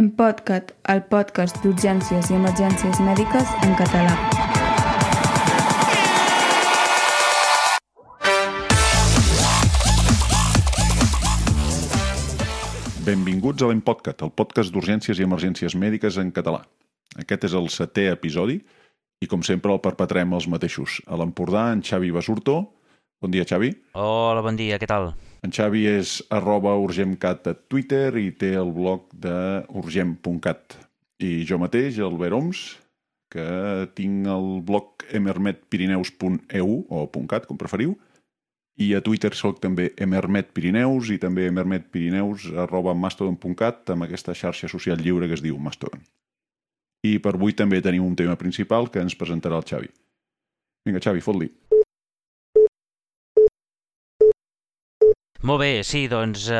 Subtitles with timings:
[0.00, 4.14] En Podcat, el podcast d'urgències i emergències mèdiques en català.
[13.04, 16.62] Benvinguts a l'Empodcat, el podcast d'urgències i emergències mèdiques en català.
[17.20, 21.02] Aquest és el setè episodi i, com sempre, el perpetrem els mateixos.
[21.12, 22.62] A l'Empordà, en Xavi Basurto.
[23.20, 23.74] Bon dia, Xavi.
[24.00, 25.12] Hola, bon dia, què tal?
[25.40, 30.76] En Xavi és arroba urgemcat a Twitter i té el blog de urgem.cat.
[31.20, 32.60] I jo mateix, Albert Oms,
[33.32, 33.46] que
[33.96, 37.96] tinc el blog emermetpirineus.eu o .cat, com preferiu,
[38.80, 45.00] i a Twitter sóc també emermetpirineus i també emermetpirineus arroba mastodon.cat amb aquesta xarxa social
[45.00, 46.00] lliure que es diu Mastodon.
[47.04, 49.92] I per avui també tenim un tema principal que ens presentarà el Xavi.
[50.88, 51.50] Vinga, Xavi, fot-li.
[55.40, 56.56] Molt bé, sí, doncs eh,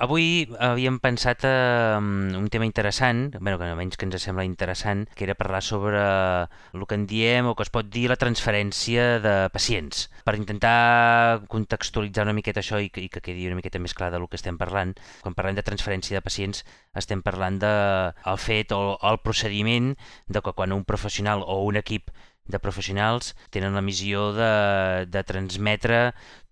[0.00, 5.26] avui havíem pensat eh, un tema interessant, bueno, que almenys que ens sembla interessant, que
[5.26, 9.34] era parlar sobre el que en diem o que es pot dir la transferència de
[9.52, 10.06] pacients.
[10.24, 14.24] Per intentar contextualitzar una miqueta això i i que quedi una miqueta més clar del
[14.32, 16.64] que estem parlant, quan parlem de transferència de pacients
[16.96, 17.74] estem parlant de
[18.24, 19.92] el fet o el procediment
[20.32, 22.08] de que quan un professional o un equip
[22.46, 26.00] de professionals tenen la missió de, de transmetre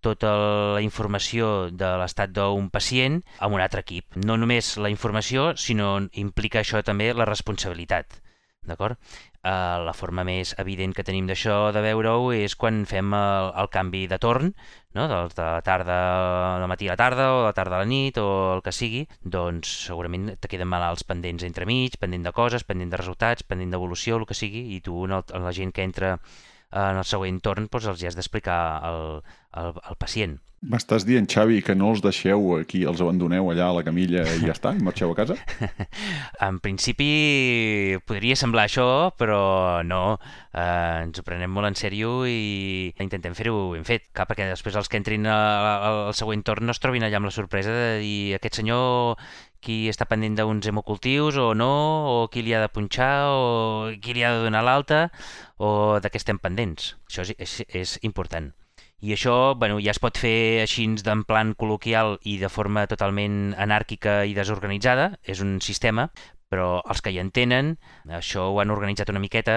[0.03, 0.33] tota
[0.77, 4.17] la informació de l'estat d'un pacient a un altre equip.
[4.17, 8.19] No només la informació, sinó implica això també la responsabilitat.
[8.67, 8.99] D'acord?
[9.43, 13.71] Uh, la forma més evident que tenim d'això de veure-ho és quan fem el, el
[13.75, 14.53] canvi de torn,
[14.95, 15.07] no?
[15.11, 15.97] de, de tarda
[16.63, 19.03] de matí a la tarda o de tarda a la nit o el que sigui,
[19.25, 24.21] doncs segurament te queden malalts pendents entremig, pendent de coses, pendent de resultats, pendent d'evolució,
[24.23, 26.15] el que sigui, i tu, en, el, en la gent que entra
[26.71, 29.25] en el següent torn, doncs els hi has d'explicar al,
[29.59, 30.39] al pacient.
[30.63, 34.45] M'estàs dient, Xavi, que no els deixeu aquí, els abandoneu allà a la camilla i
[34.45, 35.35] ja està, i marxeu a casa?
[36.47, 37.09] en principi
[38.07, 38.87] podria semblar això,
[39.19, 39.41] però
[39.83, 40.21] no.
[40.55, 44.07] Eh, ens ho prenem molt en sèrio i intentem fer-ho ben fet.
[44.15, 47.35] Cap perquè després els que entrin al següent torn no es trobin allà amb la
[47.35, 49.19] sorpresa de dir aquest senyor
[49.63, 51.75] qui està pendent d'uns hemocultius o no,
[52.07, 55.09] o qui li ha de punxar, o qui li ha de donar l'alta,
[55.59, 56.95] o de què estem pendents.
[57.11, 58.53] Això és, és, és important.
[59.03, 63.51] I això bueno, ja es pot fer així d'en plan col·loquial i de forma totalment
[63.59, 66.07] anàrquica i desorganitzada, és un sistema,
[66.53, 67.75] però els que hi entenen
[68.21, 69.57] això ho han organitzat una miqueta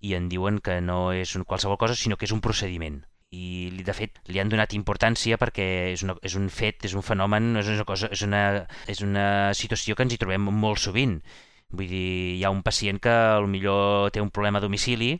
[0.00, 3.00] i en diuen que no és un qualsevol cosa, sinó que és un procediment
[3.32, 7.04] i de fet li han donat importància perquè és, una, és un fet, és un
[7.06, 8.42] fenomen, és una, cosa, és, una,
[8.92, 9.26] és una
[9.56, 11.16] situació que ens hi trobem molt sovint.
[11.72, 13.14] Vull dir, hi ha un pacient que
[13.48, 15.14] millor té un problema a domicili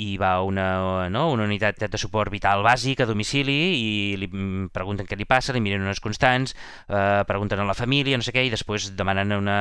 [0.00, 4.28] i va una, no, una unitat de suport vital bàsic a domicili i li
[4.72, 6.54] pregunten què li passa, li miren unes constants,
[6.88, 9.58] eh, pregunten a la família, no sé què, i després demanen una,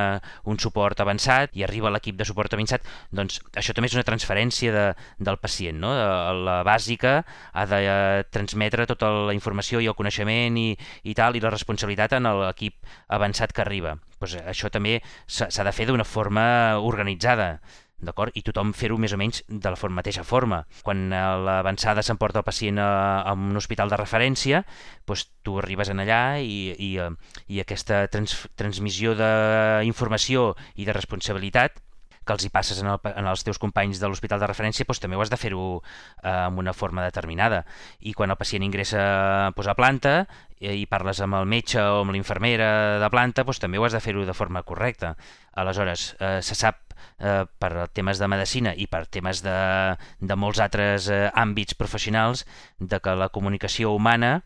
[0.48, 2.88] un suport avançat i arriba l'equip de suport avançat.
[3.12, 4.86] Doncs això també és una transferència de,
[5.20, 5.80] del pacient.
[5.82, 5.92] No?
[6.46, 7.22] La bàsica
[7.54, 7.82] ha de
[8.32, 10.70] transmetre tota la informació i el coneixement i,
[11.04, 13.98] i tal, i la responsabilitat en l'equip avançat que arriba.
[14.22, 16.44] Pues això també s'ha de fer d'una forma
[16.78, 17.56] organitzada
[18.06, 18.36] d'acord?
[18.36, 20.64] I tothom fer-ho més o menys de la forma, mateixa forma.
[20.86, 22.90] Quan eh, l'avançada s'emporta el pacient a,
[23.22, 24.64] a un hospital de referència,
[25.08, 27.12] doncs tu arribes en allà i, i, eh,
[27.48, 31.82] i aquesta trans, transmissió d'informació i de responsabilitat
[32.22, 35.02] que els hi passes en, el, en els teus companys de l'hospital de referència, doncs
[35.02, 37.64] també ho has de fer-ho eh, amb una forma determinada.
[38.00, 39.02] I quan el pacient ingressa
[39.56, 40.16] doncs, a planta
[40.60, 43.98] eh, i parles amb el metge o amb l'infermera de planta, doncs també ho has
[43.98, 45.16] de fer-ho de forma correcta.
[45.58, 49.58] Aleshores, eh, se sap eh, per temes de medicina i per temes de,
[50.20, 52.46] de molts altres eh, àmbits professionals
[52.80, 54.42] de que la comunicació humana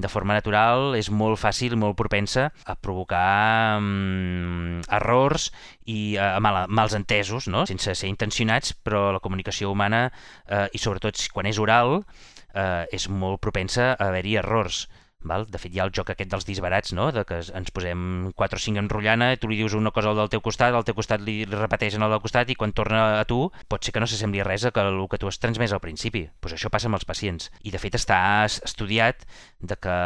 [0.00, 5.50] de forma natural és molt fàcil, molt propensa a provocar um, errors
[5.84, 7.66] i uh, mal, mals entesos, no?
[7.68, 10.06] sense ser intencionats, però la comunicació humana,
[10.48, 14.86] uh, i sobretot quan és oral, uh, és molt propensa a haver-hi errors.
[15.22, 15.44] Val?
[15.52, 17.10] De fet, hi ha el joc aquest dels disbarats, no?
[17.12, 20.30] de que ens posem 4 o 5 enrotllant, tu li dius una cosa al del
[20.32, 23.26] teu costat, al teu costat li repeteix en el del costat i quan torna a
[23.28, 25.84] tu pot ser que no s'assembli res a que el que tu has transmès al
[25.84, 26.24] principi.
[26.40, 27.50] Pues això passa amb els pacients.
[27.60, 29.28] I de fet està estudiat
[29.60, 29.98] de que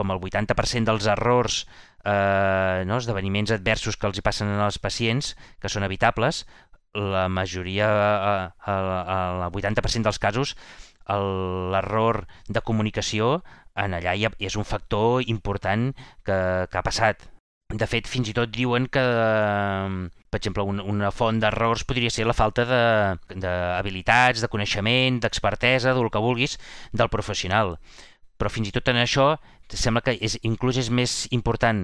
[0.00, 1.60] com el 80% dels errors
[2.08, 6.46] eh, no, esdeveniments adversos que els hi passen als pacients, que són evitables,
[6.96, 7.88] la majoria,
[8.66, 8.88] el,
[9.44, 10.56] el 80% dels casos,
[11.08, 13.40] l'error de comunicació
[13.74, 15.90] en allà hi ha, és un factor important
[16.26, 16.38] que,
[16.70, 17.22] que ha passat.
[17.70, 19.02] De fet, fins i tot diuen que,
[20.30, 25.20] per exemple, un, una font d'errors podria ser la falta d'habilitats, de, de, de coneixement,
[25.22, 26.58] d'expertesa, del que vulguis,
[26.92, 27.78] del professional.
[28.40, 29.34] però fins i tot en això
[29.76, 31.82] sembla que és, inclús és més important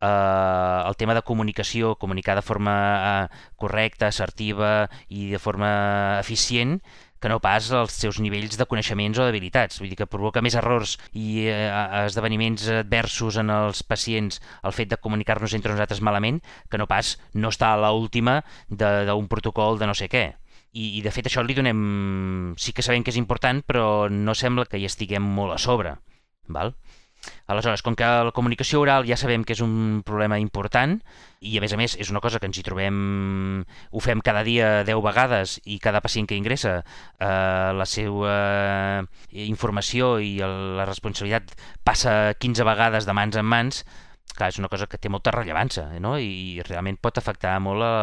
[0.00, 5.70] eh, el tema de comunicació, comunicar de forma eh, correcta, assertiva i de forma
[6.18, 6.78] eficient,
[7.20, 9.80] que no pas els seus nivells de coneixements o d'habilitats.
[9.80, 11.68] Vull dir que provoca més errors i eh,
[12.04, 17.16] esdeveniments adversos en els pacients el fet de comunicar-nos entre nosaltres malament que no pas
[17.34, 20.28] no està a l'última d'un protocol de no sé què.
[20.72, 22.54] I, I de fet això li donem...
[22.60, 25.96] Sí que sabem que és important, però no sembla que hi estiguem molt a sobre.
[26.48, 26.74] Val?
[27.48, 30.98] Aleshores, com que la comunicació oral ja sabem que és un problema important
[31.40, 32.98] i a més a més és una cosa que ens hi trobem,
[33.64, 38.34] ho fem cada dia 10 vegades i cada pacient que ingressa eh, la seva
[39.32, 41.54] informació i la responsabilitat
[41.86, 43.84] passa 15 vegades de mans en mans,
[44.38, 46.16] clar, és una cosa que té molta rellevància no?
[46.20, 47.94] i realment pot afectar molt a,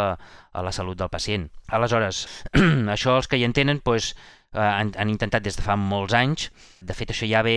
[0.52, 1.48] a la salut del pacient.
[1.76, 2.26] Aleshores,
[2.96, 4.12] això els que hi entenen doncs,
[4.54, 6.50] eh, han, han intentat des de fa molts anys,
[6.82, 7.56] de fet això ja ve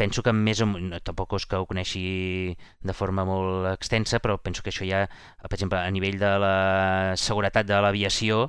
[0.00, 2.02] penso que més o no, tampoc és que ho coneixi
[2.88, 5.02] de forma molt extensa, però penso que això ja,
[5.42, 6.54] per exemple, a nivell de la
[7.20, 8.46] seguretat de l'aviació,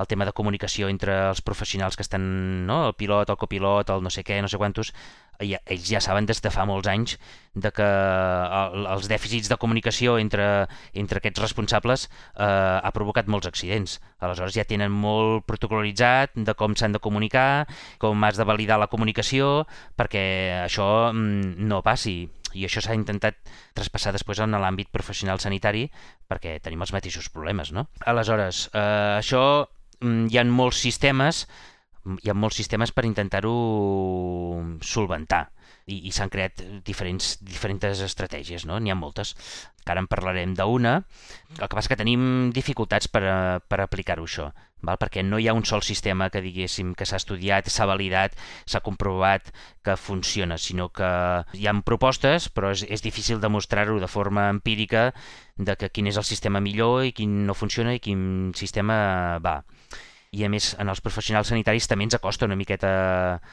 [0.00, 2.24] el tema de comunicació entre els professionals que estan,
[2.70, 2.86] no?
[2.88, 4.94] el pilot, el copilot, el no sé què, no sé quantos,
[5.40, 7.16] ells ja saben des de fa molts anys
[7.56, 13.48] de que el, els dèficits de comunicació entre, entre aquests responsables eh, ha provocat molts
[13.48, 13.98] accidents.
[14.20, 17.66] Aleshores ja tenen molt protocolaritzat de com s'han de comunicar,
[18.02, 19.64] com has de validar la comunicació,
[19.96, 20.26] perquè
[20.64, 22.26] això mm, no passi.
[22.56, 23.40] I això s'ha intentat
[23.76, 25.86] traspassar després en l'àmbit professional sanitari
[26.28, 27.88] perquè tenim els mateixos problemes, no?
[28.04, 29.42] Aleshores, eh, això
[30.00, 31.46] mm, hi ha molts sistemes
[32.22, 33.52] hi ha molts sistemes per intentar-ho
[34.84, 35.46] solventar
[35.86, 38.78] i, i s'han creat diferents, diferents estratègies, no?
[38.82, 39.34] N'hi ha moltes.
[39.86, 40.96] Que ara en parlarem d'una.
[41.56, 43.22] El que passa que tenim dificultats per,
[43.62, 44.48] per aplicar-ho això,
[44.82, 44.98] val?
[44.98, 48.34] perquè no hi ha un sol sistema que diguéssim que s'ha estudiat, s'ha validat,
[48.66, 49.52] s'ha comprovat
[49.86, 51.10] que funciona, sinó que
[51.54, 55.12] hi han propostes, però és, és difícil demostrar-ho de forma empírica
[55.56, 59.60] de que quin és el sistema millor i quin no funciona i quin sistema va
[60.32, 62.90] i a més en els professionals sanitaris també ens acosta una miqueta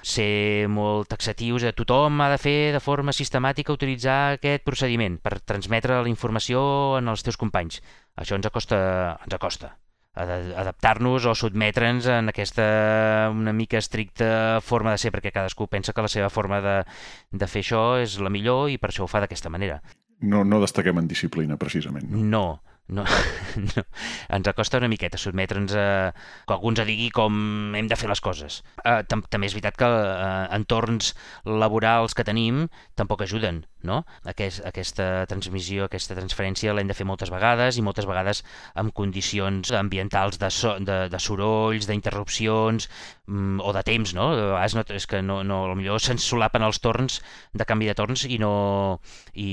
[0.02, 6.02] ser molt taxatius, tothom ha de fer de forma sistemàtica utilitzar aquest procediment per transmetre
[6.02, 7.81] la informació en els teus companys.
[8.18, 8.80] Això ens acosta,
[9.25, 9.78] ens acosta
[10.14, 16.06] adaptar-nos o sotmetre'ns en aquesta una mica estricta forma de ser, perquè cadascú pensa que
[16.06, 16.76] la seva forma de,
[17.31, 19.81] de fer això és la millor i per això ho fa d'aquesta manera.
[20.22, 22.06] No, no destaquem en disciplina, precisament.
[22.14, 23.06] No, no no,
[23.75, 23.83] no,
[24.38, 25.85] ens acosta una miqueta sotmetre'ns a
[26.47, 28.62] que algú ens digui com hem de fer les coses.
[28.83, 31.13] Uh, tam també és veritat que uh, entorns
[31.45, 32.68] laborals que tenim
[33.00, 34.01] tampoc ajuden, no?
[34.30, 38.44] Aquest, aquesta transmissió, aquesta transferència l'hem de fer moltes vegades i moltes vegades
[38.80, 42.88] amb condicions ambientals de, so, de, de sorolls, d'interrupcions
[43.27, 44.30] mm, o de temps, no?
[44.33, 47.19] A vegades no, és que no, no, potser se'ns solapen els torns
[47.53, 48.53] de canvi de torns i no,
[49.33, 49.50] i,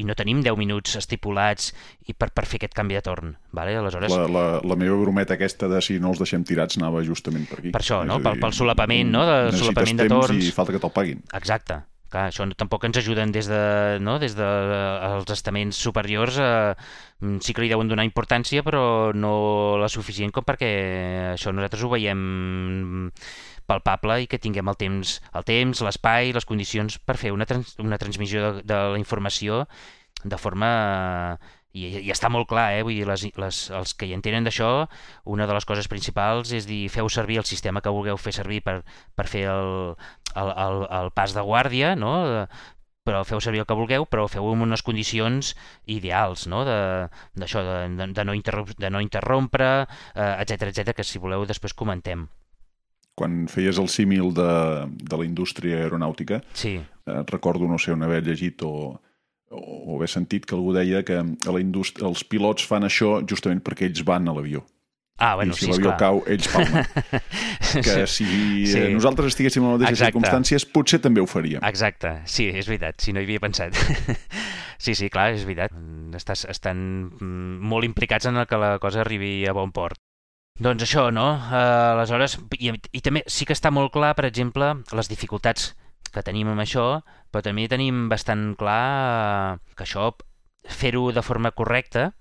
[0.00, 1.72] i no tenim 10 minuts estipulats
[2.08, 3.34] i per, per fer aquest canvi de torn.
[3.54, 3.76] Vale?
[3.80, 4.12] Aleshores...
[4.12, 7.60] La, la, la meva brometa aquesta de si no els deixem tirats anava justament per
[7.60, 7.74] aquí.
[7.74, 8.20] Per això, no?
[8.24, 9.24] Pel, pel solapament, no?
[9.28, 10.44] De, solapament de torns.
[10.44, 11.24] i falta que te'l paguin.
[11.34, 11.82] Exacte.
[12.14, 13.56] Clar, això tampoc ens ajuden des de,
[14.06, 14.20] no?
[14.22, 19.32] des de eh, els estaments superiors mm, sí que li deuen donar importància però no
[19.82, 20.68] la suficient com perquè
[21.32, 23.10] això nosaltres ho veiem
[23.66, 27.74] palpable i que tinguem el temps, el temps, l'espai, les condicions per fer una, trans,
[27.82, 29.64] una transmissió de, de la informació
[30.22, 30.70] de forma
[31.74, 32.82] i, i està molt clar, eh?
[32.86, 34.86] Vull dir, les, les, els que hi entenen d'això,
[35.30, 38.62] una de les coses principals és dir, feu servir el sistema que vulgueu fer servir
[38.64, 38.78] per,
[39.18, 39.72] per fer el,
[40.38, 42.14] el, el, el pas de guàrdia, no?
[43.04, 45.52] però feu servir el que vulgueu, però feu en unes condicions
[45.92, 46.62] ideals, no?
[46.64, 48.32] d'això, de, de, de, no
[48.78, 49.68] de no interrompre,
[50.14, 52.24] etc eh, etc que si voleu després comentem.
[53.14, 54.48] Quan feies el símil de,
[54.88, 56.78] de la indústria aeronàutica, sí.
[56.80, 58.96] eh, recordo, no sé, on haver llegit o,
[59.54, 63.62] o haver sentit que algú deia que a la indústria, els pilots fan això justament
[63.64, 64.64] perquè ells van a l'avió.
[65.16, 66.86] Ah, bueno, I si sí, l'avió cau, ells palmen.
[67.86, 68.26] que si
[68.66, 68.80] sí.
[68.96, 70.10] nosaltres estiguéssim en les mateixes Exacte.
[70.10, 71.62] circumstàncies, potser també ho faríem.
[71.62, 73.78] Exacte, sí, és veritat, si no hi havia pensat.
[74.84, 75.76] sí, sí, clar, és veritat.
[76.18, 76.82] Estàs, estan
[77.20, 80.02] mm, molt implicats en el que la cosa arribi a bon port.
[80.58, 81.30] Doncs això, no?
[81.34, 85.72] Uh, aleshores, i, i també sí que està molt clar, per exemple, les dificultats
[86.14, 88.84] que tenim amb això, però també tenim bastant clar
[89.58, 90.12] eh, que això,
[90.64, 92.12] fer-ho de forma correcta,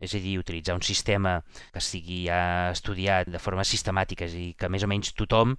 [0.00, 1.40] és a dir, utilitzar un sistema
[1.74, 5.58] que estigui ja estudiat de forma sistemàtica i que més o menys tothom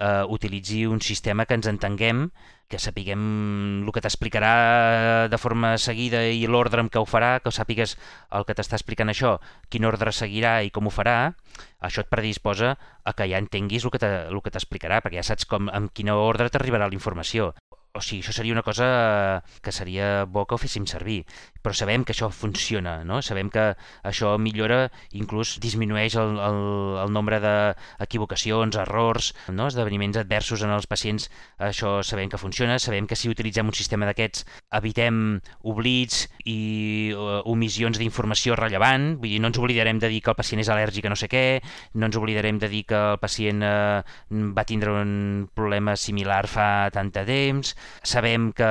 [0.00, 2.30] eh, utilitzi un sistema que ens entenguem,
[2.70, 3.22] que sapiguem
[3.82, 7.96] el que t'explicarà de forma seguida i l'ordre amb què ho farà, que sàpigues
[8.38, 9.36] el que t'està explicant això,
[9.68, 11.16] quin ordre seguirà i com ho farà,
[11.82, 15.90] això et predisposa a que ja entenguis el que t'explicarà, perquè ja saps com, amb
[15.92, 17.52] quina ordre t'arribarà la informació.
[17.92, 21.24] o sigui, això seria una cosa que seria bo que ho féssim servir
[21.62, 23.20] però sabem que això funciona, no?
[23.22, 23.74] sabem que
[24.06, 26.60] això millora, inclús disminueix el, el,
[27.04, 29.68] el nombre d'equivocacions, errors, no?
[29.68, 31.28] esdeveniments adversos en els pacients,
[31.60, 34.46] això sabem que funciona, sabem que si utilitzem un sistema d'aquests
[34.80, 40.32] evitem oblits i uh, omissions d'informació rellevant, vull dir, no ens oblidarem de dir que
[40.32, 41.44] el pacient és al·lèrgic a no sé què,
[41.94, 44.00] no ens oblidarem de dir que el pacient uh,
[44.56, 45.12] va tindre un
[45.54, 47.74] problema similar fa tant de temps,
[48.06, 48.70] sabem que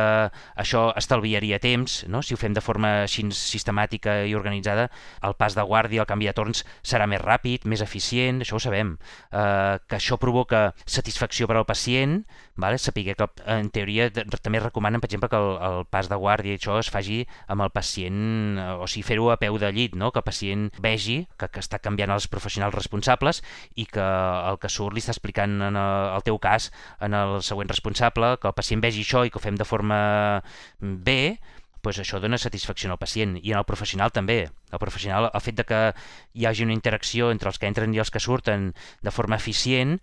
[0.59, 2.23] això estalviaria temps, no?
[2.25, 4.89] si ho fem de forma forma així sistemàtica i organitzada,
[5.23, 8.63] el pas de guàrdia, el canvi de torns serà més ràpid, més eficient, això ho
[8.63, 8.97] sabem.
[9.31, 12.23] Eh, que això provoca satisfacció per al pacient,
[12.55, 12.77] vale?
[12.77, 16.79] saber que en teoria també recomanen, per exemple, que el, el pas de guàrdia això
[16.79, 20.11] es faci amb el pacient, o sigui, fer-ho a peu de llit, no?
[20.11, 23.43] que el pacient vegi que, que està canviant els professionals responsables
[23.75, 26.71] i que el que surt li està explicant en el, el teu cas
[27.03, 29.99] en el següent responsable, que el pacient vegi això i que ho fem de forma
[30.79, 31.39] bé,
[31.81, 34.39] pues això dona satisfacció al pacient i el professional també.
[34.71, 35.81] El professional, el fet de que
[36.33, 39.97] hi hagi una interacció entre els que entren i els que surten de forma eficient,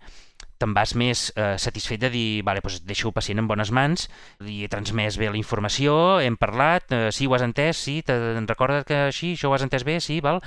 [0.57, 4.07] te'n vas més eh, satisfet de dir, vale, doncs deixo el pacient en bones mans,
[4.41, 8.49] i he transmès bé la informació, hem parlat, eh, sí, ho has entès, sí, te'n
[8.49, 10.41] recordes que així, això ho has entès bé, sí, val?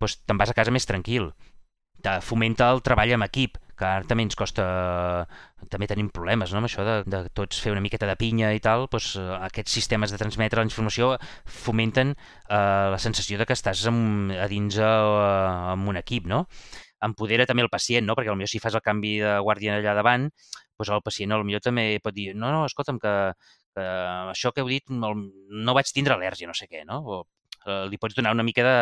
[0.00, 1.30] Doncs te'n vas a casa més tranquil.
[2.04, 4.64] Te fomenta el treball amb equip, que ara també ens costa,
[5.72, 6.62] també tenim problemes no?
[6.62, 9.12] amb això de, de tots fer una miqueta de pinya i tal, doncs,
[9.50, 11.14] aquests sistemes de transmetre la informació
[11.44, 12.56] fomenten eh,
[12.94, 14.88] la sensació de que estàs amb, a dins eh,
[15.74, 16.46] amb un equip, no?
[17.06, 18.16] Empodera també el pacient, no?
[18.16, 20.30] perquè potser si fas el canvi de guàrdia allà davant,
[20.78, 23.14] doncs el pacient potser també pot dir no, no, escolta'm, que,
[23.76, 23.86] que
[24.32, 27.02] això que heu dit no vaig tindre al·lèrgia, no sé què, no?
[27.04, 27.22] O,
[27.66, 28.78] eh, li pots donar una mica de,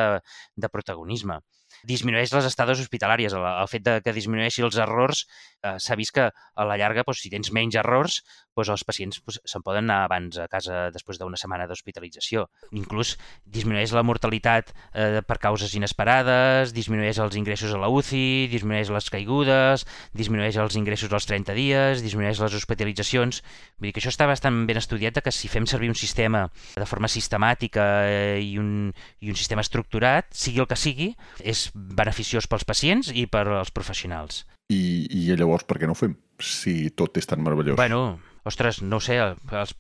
[0.56, 1.40] de protagonisme
[1.86, 3.34] disminueix les estades hospitalàries.
[3.36, 5.24] El, el fet de que disminueixi els errors
[5.64, 8.20] eh, s'ha vist que a la llarga, doncs, si tens menys errors,
[8.54, 12.46] doncs els pacients doncs, se'n poden anar abans a casa després d'una setmana d'hospitalització.
[12.76, 13.14] Inclús
[13.44, 19.10] disminueix la mortalitat eh, per causes inesperades, disminueix els ingressos a la UCI, disminueix les
[19.10, 23.42] caigudes, disminueix els ingressos als 30 dies, disminueix les hospitalitzacions.
[23.78, 26.86] Vull dir que això està bastant ben estudiat que si fem servir un sistema de
[26.88, 31.12] forma sistemàtica eh, i, un, i un sistema estructurat, sigui el que sigui,
[31.42, 34.44] és beneficiós pels pacients i per als professionals.
[34.72, 37.76] I, I llavors per què no ho fem, si tot és tan meravellós?
[37.76, 39.74] Bueno, ostres, no sé, els,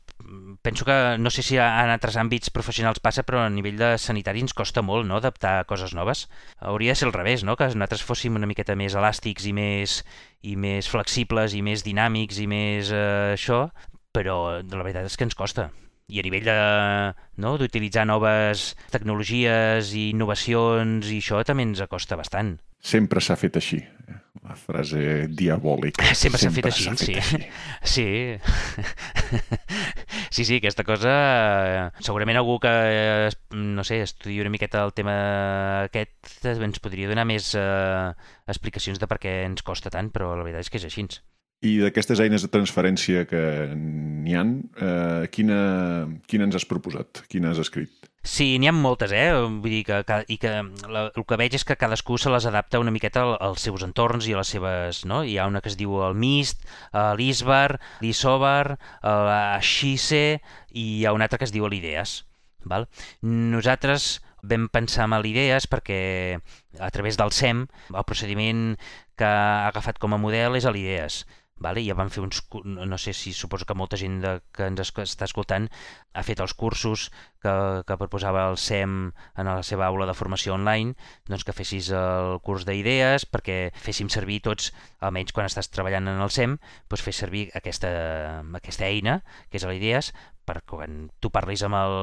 [0.62, 4.42] penso que no sé si en altres àmbits professionals passa, però a nivell de sanitari
[4.44, 6.26] ens costa molt no, adaptar coses noves.
[6.58, 7.56] Hauria de ser al revés, no?
[7.56, 10.02] que nosaltres fóssim una miqueta més elàstics i més,
[10.42, 13.68] i més flexibles i més dinàmics i més eh, això,
[14.14, 15.70] però la veritat és que ens costa
[16.08, 16.58] i a nivell de
[17.40, 22.58] no, d'utilitzar noves tecnologies i innovacions i això també ens acosta bastant.
[22.84, 23.78] Sempre s'ha fet així.
[24.44, 26.10] La frase diabòlica.
[26.22, 27.14] Sempre, s'ha fet així, fet sí.
[27.16, 27.38] Així.
[27.94, 28.08] Sí.
[30.36, 31.14] sí, sí, aquesta cosa...
[32.04, 32.74] Segurament algú que,
[33.56, 35.14] no sé, estudi una miqueta el tema
[35.86, 38.10] aquest ens podria donar més eh,
[38.52, 41.08] explicacions de per què ens costa tant, però la veritat és que és així.
[41.64, 43.40] I d'aquestes eines de transferència que
[43.74, 45.60] n'hi han, eh, quina,
[46.28, 47.22] quina ens has proposat?
[47.32, 48.10] Quina has escrit?
[48.24, 49.28] Sí, n'hi ha moltes, eh?
[49.36, 50.52] Vull dir que, que, i que
[50.88, 54.28] la, el que veig és que cadascú se les adapta una miqueta als seus entorns
[54.28, 55.02] i a les seves...
[55.08, 55.22] No?
[55.24, 56.64] Hi ha una que es diu el MIST,
[57.20, 58.76] l'ISBAR, l'ISOBAR,
[59.28, 60.24] l'AXICE
[60.72, 62.22] i hi ha una altra que es diu l'IDEAS.
[62.64, 62.88] Val?
[63.20, 66.02] Nosaltres vam pensar en l'IDEAS perquè
[66.80, 68.74] a través del SEM el procediment
[69.20, 71.24] que ha agafat com a model és l'IDEAS
[71.56, 71.84] vale?
[71.86, 72.42] ja van fer uns...
[72.64, 75.68] no sé si suposo que molta gent de, que ens està escoltant
[76.14, 77.10] ha fet els cursos
[77.42, 77.54] que,
[77.86, 80.94] que proposava el SEM en la seva aula de formació online,
[81.28, 86.22] doncs que fessis el curs d'idees perquè féssim servir tots, almenys quan estàs treballant en
[86.22, 86.58] el SEM,
[86.90, 87.90] doncs fes servir aquesta,
[88.60, 89.20] aquesta eina,
[89.50, 90.12] que és l'Idees,
[90.44, 91.96] per quan tu parlis amb el,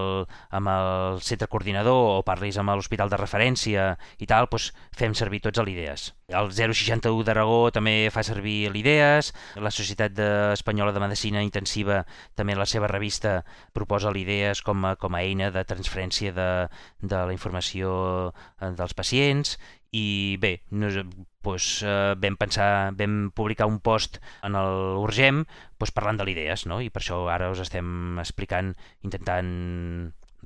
[0.57, 5.41] amb el centre coordinador o parlis amb l'hospital de referència i tal, doncs fem servir
[5.45, 6.11] tots l'Idees.
[6.31, 10.17] El 061 d'Aragó també fa servir l'Idees, la Societat
[10.53, 12.01] Espanyola de Medicina Intensiva
[12.35, 13.41] també en la seva revista
[13.73, 16.49] proposa l'Idees com a, com a eina de transferència de,
[17.01, 17.91] de la informació
[18.31, 19.57] eh, dels pacients
[19.91, 20.87] i bé, no,
[21.43, 21.67] doncs,
[22.23, 26.79] vam pensar, vam publicar un post en l'Urgem doncs, parlant de l'idees, no?
[26.79, 28.71] i per això ara us estem explicant,
[29.03, 29.51] intentant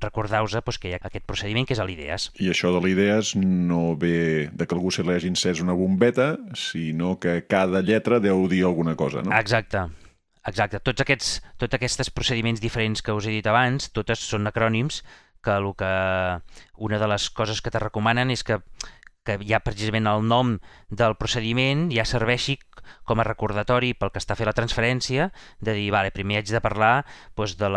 [0.02, 2.30] recordar-vos doncs, que hi ha aquest procediment que és l'idees.
[2.42, 6.34] I això de l'idees no ve de que algú se li hagi encès una bombeta,
[6.58, 9.32] sinó que cada lletra deu dir alguna cosa, no?
[9.38, 9.86] Exacte.
[10.46, 10.78] Exacte.
[10.78, 15.00] Tots aquests, tots aquests procediments diferents que us he dit abans, totes són acrònims
[15.42, 15.94] que, el que
[16.76, 18.60] una de les coses que te recomanen és que
[19.26, 20.56] que ja precisament el nom
[20.88, 22.56] del procediment ja serveixi
[23.04, 26.60] com a recordatori pel que està fent la transferència, de dir, vale, primer haig de
[26.62, 27.04] parlar
[27.36, 27.68] doncs, de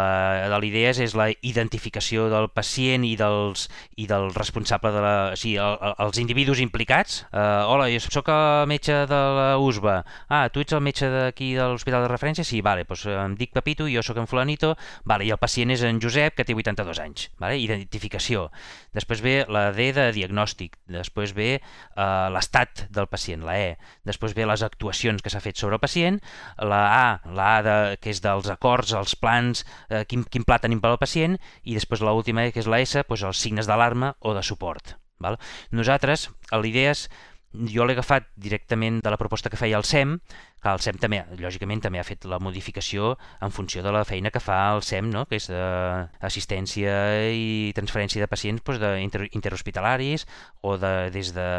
[0.59, 5.15] l'idea és la identificació del pacient i dels, i del responsable de la...
[5.33, 7.23] O sigui, el, els individus implicats.
[7.29, 9.97] Uh, hola, jo sóc el metge de la USBA.
[10.29, 12.47] Ah, tu ets el metge d'aquí de l'Hospital de Referència?
[12.47, 14.75] Sí, vale, doncs em dic Pepito, jo sóc en Fulanito,
[15.09, 17.29] vale, i el pacient és en Josep, que té 82 anys.
[17.41, 17.59] Vale?
[17.61, 18.49] Identificació.
[18.95, 23.69] Després ve la D de diagnòstic, després ve uh, l'estat del pacient, la E,
[24.07, 26.19] després ve les actuacions que s'ha fet sobre el pacient,
[26.59, 30.59] la A, la A de, que és dels acords, els plans, eh, quin, quin pla
[30.59, 34.15] tenim per al pacient, i després l'última, que és la S, doncs els signes d'alarma
[34.19, 34.97] o de suport.
[35.19, 35.39] Val?
[35.75, 37.07] Nosaltres, a l'Idees,
[37.53, 40.19] jo l'he agafat directament de la proposta que feia el SEM,
[40.61, 44.29] que el SEM també, lògicament, també ha fet la modificació en funció de la feina
[44.29, 45.25] que fa el SEM, no?
[45.25, 46.93] que és d'assistència
[47.33, 50.27] i transferència de pacients doncs, de inter interhospitalaris
[50.61, 51.49] o de, des, de,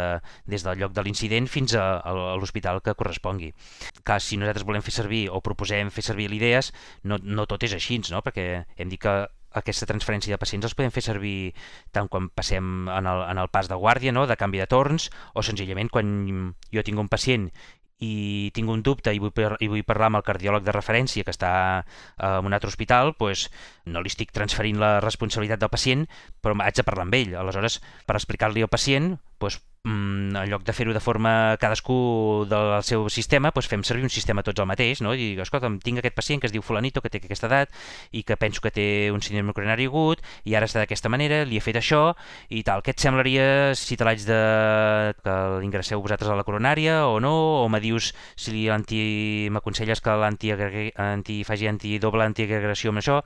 [0.47, 3.50] des del lloc de l'incident fins a, a, l'hospital que correspongui.
[4.04, 6.70] Clar, si nosaltres volem fer servir o proposem fer servir l'idees,
[7.02, 8.23] no, no tot és així, no?
[8.23, 9.16] perquè hem dit que
[9.57, 11.52] aquesta transferència de pacients els podem fer servir
[11.95, 14.26] tant quan passem en el, en el pas de guàrdia, no?
[14.26, 17.50] de canvi de torns, o senzillament quan jo tinc un pacient
[18.00, 21.35] i tinc un dubte i vull, i vull parlar amb el cardiòleg de referència que
[21.35, 21.52] està
[22.16, 23.49] en un altre hospital, doncs
[23.87, 26.07] no li estic transferint la responsabilitat del pacient,
[26.40, 27.37] però haig de parlar amb ell.
[27.37, 32.82] Aleshores, per explicar-li al pacient, doncs, mm, en lloc de fer-ho de forma cadascú del
[32.87, 35.14] seu sistema, doncs fem servir un sistema tots el mateix, no?
[35.14, 37.72] I dic, escolta, tinc aquest pacient que es diu fulanito, que té aquesta edat,
[38.12, 41.58] i que penso que té un síndrome coronari agut, i ara està d'aquesta manera, li
[41.58, 42.02] he fet això,
[42.49, 42.84] i tal.
[42.84, 43.46] Què et semblaria
[43.78, 44.40] si te l'haig de...
[45.25, 47.34] que l'ingresseu vosaltres a la coronària o no?
[47.64, 49.49] O me dius si l'anti...
[49.50, 53.20] m'aconselles que l'anti anti faci anti doble antiagregació amb això?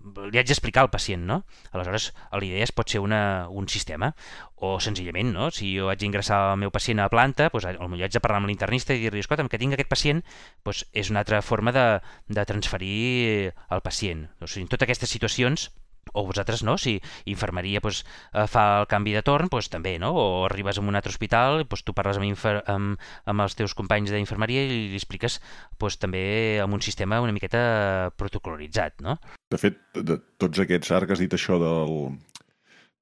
[0.00, 1.40] Li haig d'explicar al pacient, no?
[1.72, 4.12] Aleshores, l'idea és pot ser una, un sistema,
[4.56, 5.50] o senzillament, no?
[5.54, 8.40] Si jo haig d'ingressar el meu pacient a la planta, doncs, potser haig de parlar
[8.40, 10.24] amb l'internista i dir-li, escolta, que tinc aquest pacient,
[10.64, 11.86] doncs és una altra forma de,
[12.28, 14.28] de transferir el pacient.
[14.40, 15.70] O sigui, en totes aquestes situacions
[16.12, 20.12] o vosaltres no, si infermeria pues, eh, fa el canvi de torn, pues, també, no?
[20.14, 22.98] o arribes a un altre hospital, pues, tu parles amb, infer amb,
[23.30, 25.40] amb els teus companys d'infermeria i li expliques
[25.78, 29.00] pues, també amb un sistema una miqueta protocolaritzat.
[29.06, 29.18] No?
[29.50, 31.96] De fet, de tots aquests, ara que has dit això del,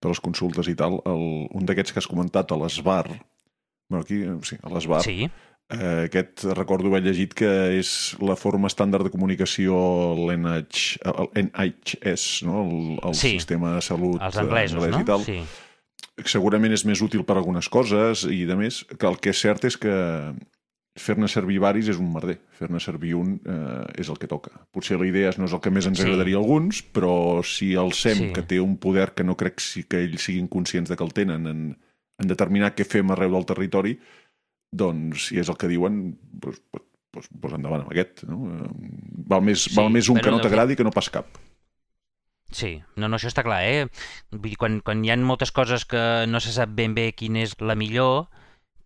[0.02, 3.08] de les consultes i tal, el, un d'aquests que has comentat, a l'ESBAR,
[3.88, 5.28] bueno, aquí, sí, a l'ESBAR, sí.
[5.68, 9.76] Eh, aquest recordo haver llegit que és la forma estàndard de comunicació
[10.16, 12.62] l'NHS, no?
[12.64, 13.34] el, el sí.
[13.36, 15.02] sistema de salut Els anglesos, anglès no?
[15.02, 15.24] i tal.
[15.26, 15.40] Sí.
[16.24, 19.68] Segurament és més útil per algunes coses i, de més, que el que és cert
[19.68, 19.92] és que
[20.98, 22.40] fer-ne servir varis és un merder.
[22.58, 24.50] Fer-ne servir un eh, és el que toca.
[24.74, 26.06] Potser la idea no és el que més ens Sí.
[26.08, 28.32] agradaria a alguns, però si el SEM, Sí.
[28.32, 31.46] que té un poder que no crec que ells siguin conscients de que el tenen
[31.46, 31.78] en,
[32.18, 33.98] en determinar què fem arreu del territori,
[34.72, 36.00] doncs, si és el que diuen,
[36.42, 38.24] doncs, doncs, doncs endavant amb aquest.
[38.28, 38.40] No?
[38.52, 38.72] Eh,
[39.28, 41.38] Val, més, Sí, val més un que no t'agradi que no pas cap.
[42.50, 43.88] Sí, no, no, això està clar, eh?
[44.32, 47.42] Vull dir, quan, quan hi ha moltes coses que no se sap ben bé quina
[47.44, 48.30] és la millor,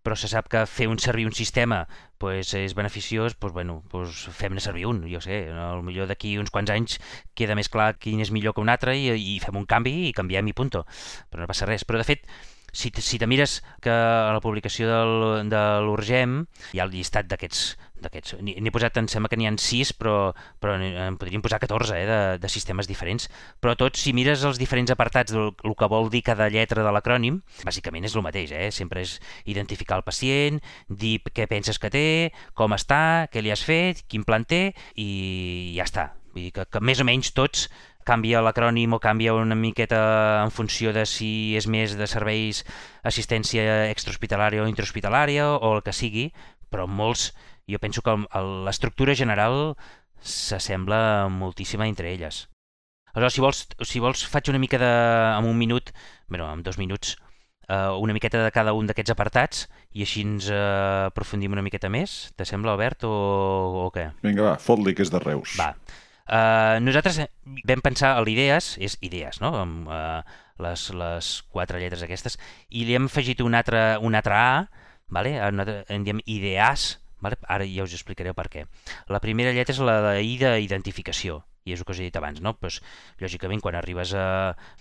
[0.02, 1.84] però se sap que fer un servir un sistema
[2.18, 5.82] pues, és beneficiós, pues, bueno, pues, fem-ne servir un, jo sé, no?
[5.86, 6.98] millor d'aquí uns quants anys
[7.38, 10.12] queda més clar quin és millor que un altre i, i fem un canvi i
[10.16, 10.84] canviem i punto.
[11.30, 11.86] Però no passa res.
[11.86, 12.26] Però de fet,
[12.72, 17.28] si, si te mires que a la publicació del, de l'Urgem hi ha el llistat
[17.30, 18.34] d'aquests d'aquests.
[18.42, 20.32] N'he posat, em sembla que n'hi ha 6, però,
[20.62, 23.28] però en podríem posar 14 eh, de, de sistemes diferents.
[23.62, 26.94] Però tots, si mires els diferents apartats del el que vol dir cada lletra de
[26.94, 28.70] l'acrònim, bàsicament és el mateix, eh?
[28.74, 30.58] Sempre és identificar el pacient,
[30.88, 32.08] dir què penses que té,
[32.58, 36.10] com està, què li has fet, quin plan té, i ja està.
[36.32, 37.68] Vull dir que, que més o menys tots
[38.04, 42.62] canvia l'acrònim o canvia una miqueta en funció de si és més de serveis
[43.02, 46.28] assistència extrahospitalària o intrahospitalària o el que sigui,
[46.70, 47.32] però molts,
[47.68, 48.16] jo penso que
[48.66, 49.74] l'estructura general
[50.22, 52.46] s'assembla moltíssima entre elles.
[53.12, 54.88] Aleshores, si vols, si vols faig una mica de...
[55.36, 55.92] en un minut,
[56.28, 57.16] bueno, en dos minuts,
[57.68, 61.90] eh, una miqueta de cada un d'aquests apartats i així ens eh, aprofundim una miqueta
[61.92, 62.32] més.
[62.36, 63.12] Te sembla, Albert, o,
[63.84, 64.08] o què?
[64.24, 65.58] Vinga, va, fot-li que és de Reus.
[65.60, 65.74] Va.
[66.32, 67.18] Uh, nosaltres
[67.68, 69.50] vam pensar a l'idees, és idees, no?
[69.60, 70.22] Amb uh,
[70.64, 72.38] les, les quatre lletres aquestes,
[72.72, 74.52] i li hem afegit un altre, un altre A,
[75.12, 75.34] vale?
[75.36, 77.36] en, diem ideas, vale?
[77.52, 78.64] ara ja us explicaré per què.
[79.12, 82.16] La primera lletra és la de I d'identificació, i és el que us he dit
[82.18, 82.54] abans, no?
[82.58, 82.80] Pues,
[83.22, 84.26] lògicament, quan arribes a,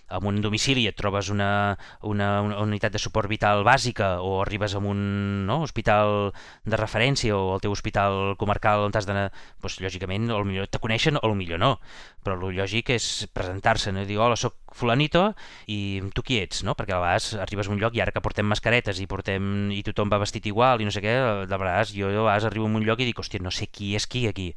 [0.09, 4.39] a un domicili i et trobes una, una, una unitat de suport vital bàsica o
[4.41, 6.31] arribes a un no, hospital
[6.65, 9.29] de referència o al teu hospital comarcal on has d'anar,
[9.61, 11.75] doncs, lògicament, o millor te coneixen o millor no,
[12.25, 14.05] però el lògic és presentar-se, no?
[14.05, 15.31] dir, hola, soc fulanito
[15.67, 16.75] i tu qui ets, no?
[16.77, 19.81] Perquè a vegades arribes a un lloc i ara que portem mascaretes i portem i
[19.85, 21.13] tothom va vestit igual i no sé què,
[21.49, 23.93] de vegades jo a vegades arribo a un lloc i dic, hòstia, no sé qui
[23.97, 24.51] és qui aquí.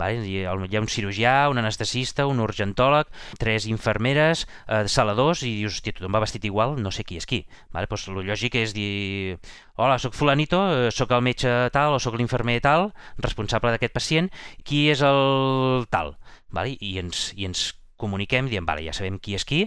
[0.00, 0.20] Vale?
[0.26, 5.98] Hi ha un cirurgià, un anestesista, un urgentòleg, tres infermeres, eh, saladors i dius, hòstia,
[5.98, 7.44] tothom va vestit igual, no sé qui és qui.
[7.74, 7.90] Vale?
[7.90, 9.38] Pues, el lògic és dir,
[9.76, 14.30] hola, sóc fulanito, eh, sóc el metge tal o sóc l'infermer tal, responsable d'aquest pacient,
[14.64, 16.16] qui és el tal?
[16.50, 16.76] Vale?
[16.80, 19.66] I, ens, I ens comuniquem, diem, vale, ja sabem qui és qui,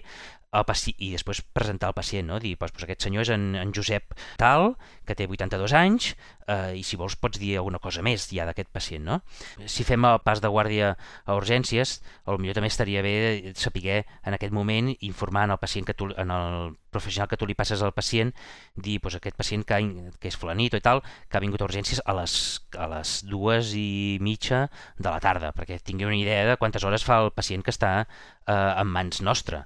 [0.53, 2.39] el paci i després presentar al pacient, no?
[2.43, 4.73] dir, doncs, doncs aquest senyor és en, en Josep Tal,
[5.07, 6.13] que té 82 anys,
[6.47, 9.03] eh, i si vols pots dir alguna cosa més ja d'aquest pacient.
[9.07, 9.19] No?
[9.65, 10.93] Si fem el pas de guàrdia
[11.25, 11.99] a urgències,
[12.37, 16.31] millor també estaria bé saber en aquest moment informar en el pacient que tu, en
[16.31, 18.31] el professional que tu li passes al pacient,
[18.75, 19.79] dir doncs, aquest pacient que,
[20.21, 22.35] que és fulanito i tal, que ha vingut a urgències a les,
[22.77, 24.67] a les dues i mitja
[24.99, 27.93] de la tarda, perquè tingui una idea de quantes hores fa el pacient que està
[28.03, 29.65] eh, en mans nostra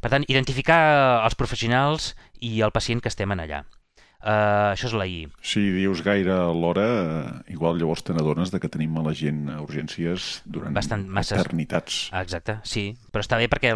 [0.00, 2.12] per tant, identificar els professionals
[2.44, 3.64] i el pacient que estem en allà.
[4.26, 5.20] Uh, això és la I.
[5.44, 9.44] Si dius gaire l'hora, uh, igual llavors te n'adones de que tenim a la gent
[9.52, 11.38] a urgències durant Bastant, masses...
[11.38, 12.00] eternitats.
[12.16, 12.88] Exacte, sí.
[13.12, 13.70] Però està bé perquè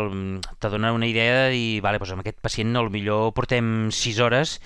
[0.59, 4.19] te dona una idea de dir, vale, doncs amb aquest pacient no, millor portem 6
[4.27, 4.57] hores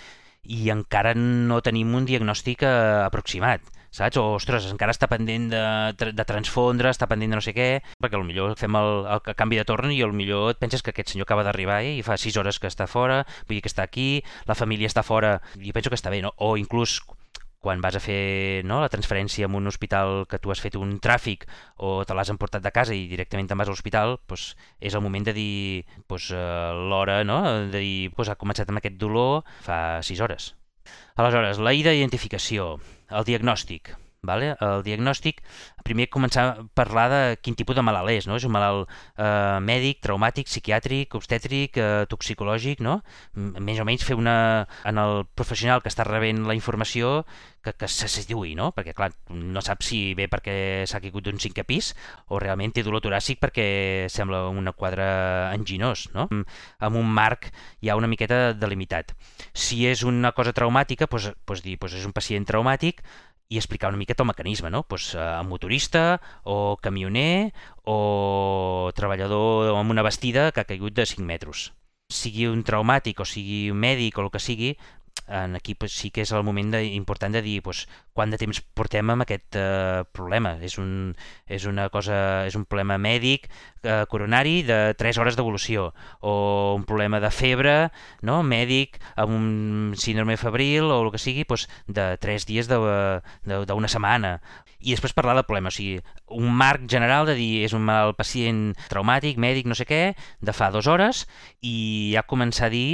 [0.45, 4.19] i encara no tenim un diagnòstic uh, aproximat saps?
[4.21, 7.69] O, ostres, encara està pendent de, de transfondre, està pendent de no sé què,
[8.03, 11.29] perquè millor fem el, el canvi de torn i millor et penses que aquest senyor
[11.29, 14.25] acaba d'arribar eh, i fa 6 hores que està fora, vull dir que està aquí,
[14.51, 16.35] la família està fora, jo penso que està bé, no?
[16.39, 17.01] O inclús
[17.65, 20.99] quan vas a fer no, la transferència en un hospital que tu has fet un
[21.01, 21.47] tràfic
[21.81, 24.51] o te l'has emportat de casa i directament te'n vas a l'hospital, doncs
[24.85, 25.55] és el moment de dir
[26.05, 26.29] doncs,
[26.91, 27.41] l'hora, no?
[27.73, 30.53] de dir doncs, ha començat amb aquest dolor fa 6 hores.
[31.17, 32.75] Aleshores, la d'identificació,
[33.11, 33.95] el diagnòstic.
[34.25, 34.55] Vale?
[34.65, 35.43] El diagnòstic,
[35.85, 38.39] primer començar a parlar de quin tipus de malalt és, no?
[38.41, 43.01] És un malalt eh, mèdic, traumàtic, psiquiàtric, obstètric, eh, toxicològic, no?
[43.35, 44.37] Més o menys fer una...
[44.85, 47.23] en el professional que està rebent la informació
[47.65, 48.71] que, que se situï, no?
[48.77, 51.93] Perquè, clar, no sap si ve perquè s'ha caigut d'un cinquè pis
[52.29, 53.67] o realment té dolor toràcic perquè
[54.13, 55.07] sembla una quadre
[55.57, 56.29] enginós, no?
[56.31, 57.51] Amb un marc
[57.83, 59.17] ja una miqueta delimitat.
[59.53, 63.03] Si és una cosa traumàtica, doncs, doncs dir, doncs és un pacient traumàtic,
[63.55, 64.83] i explicar una miqueta el mecanisme, no?
[64.83, 71.23] Pues, eh, motorista o camioner o treballador amb una vestida que ha caigut de 5
[71.23, 71.73] metres.
[72.11, 74.75] Sigui un traumàtic o sigui un mèdic o el que sigui,
[75.27, 78.39] en aquí pues, sí que és el moment de, important de dir pues, quant de
[78.39, 80.55] temps portem amb aquest eh, problema.
[80.61, 81.15] És un,
[81.49, 86.85] és una cosa, és un problema mèdic eh, coronari de 3 hores d'evolució o un
[86.85, 87.75] problema de febre
[88.23, 88.43] no?
[88.43, 94.39] mèdic amb un síndrome febril o el que sigui pues, de 3 dies d'una setmana
[94.85, 96.03] i després parlar del problema, o sigui,
[96.37, 100.03] un marc general de dir és un mal pacient traumàtic, mèdic, no sé què,
[100.45, 101.25] de fa dues hores
[101.65, 102.89] i ja començar a dir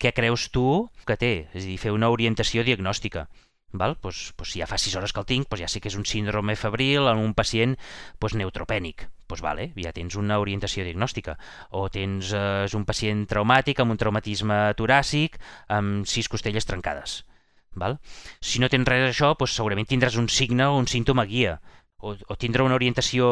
[0.00, 3.28] què creus tu que té, és a dir, fer una orientació diagnòstica.
[3.72, 3.96] Val?
[4.02, 5.94] Pues, pues si ja fa 6 hores que el tinc, pues ja sé que és
[5.94, 7.76] un síndrome febril en un pacient
[8.18, 9.06] pues, neutropènic.
[9.30, 11.36] Pues vale, ja tens una orientació diagnòstica.
[11.70, 17.20] O tens eh, és un pacient traumàtic amb un traumatisme toràcic amb sis costelles trencades.
[17.78, 18.00] Val?
[18.42, 21.60] Si no tens res d'això, pues, segurament tindràs un signe o un símptoma guia
[22.00, 23.28] o, o tindrà una orientació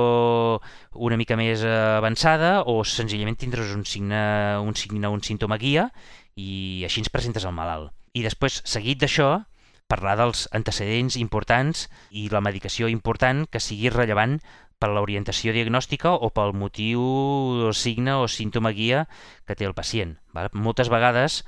[0.95, 4.21] una mica més avançada o senzillament tindràs un signe,
[4.61, 5.89] un signe, un símptoma guia
[6.39, 7.93] i així ens presentes al malalt.
[8.15, 9.43] I després, seguit d'això,
[9.91, 14.39] parlar dels antecedents importants i la medicació important que sigui rellevant
[14.79, 17.03] per l'orientació diagnòstica o pel motiu,
[17.69, 19.07] o signe o símptoma guia
[19.47, 20.17] que té el pacient.
[20.35, 20.51] Val?
[20.55, 21.43] Moltes vegades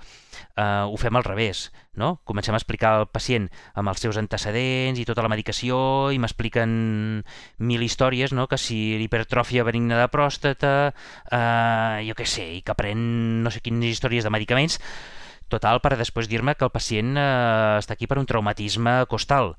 [0.57, 1.69] eh, ho fem al revés.
[1.95, 2.21] No?
[2.27, 6.71] Comencem a explicar al pacient amb els seus antecedents i tota la medicació i m'expliquen
[7.71, 8.49] mil històries, no?
[8.51, 10.75] que si l'hipertròfia benigna de pròstata,
[11.31, 13.01] eh, jo què sé, i que pren
[13.45, 14.81] no sé quines històries de medicaments,
[15.51, 19.55] total per després dir-me que el pacient eh, està aquí per un traumatisme costal.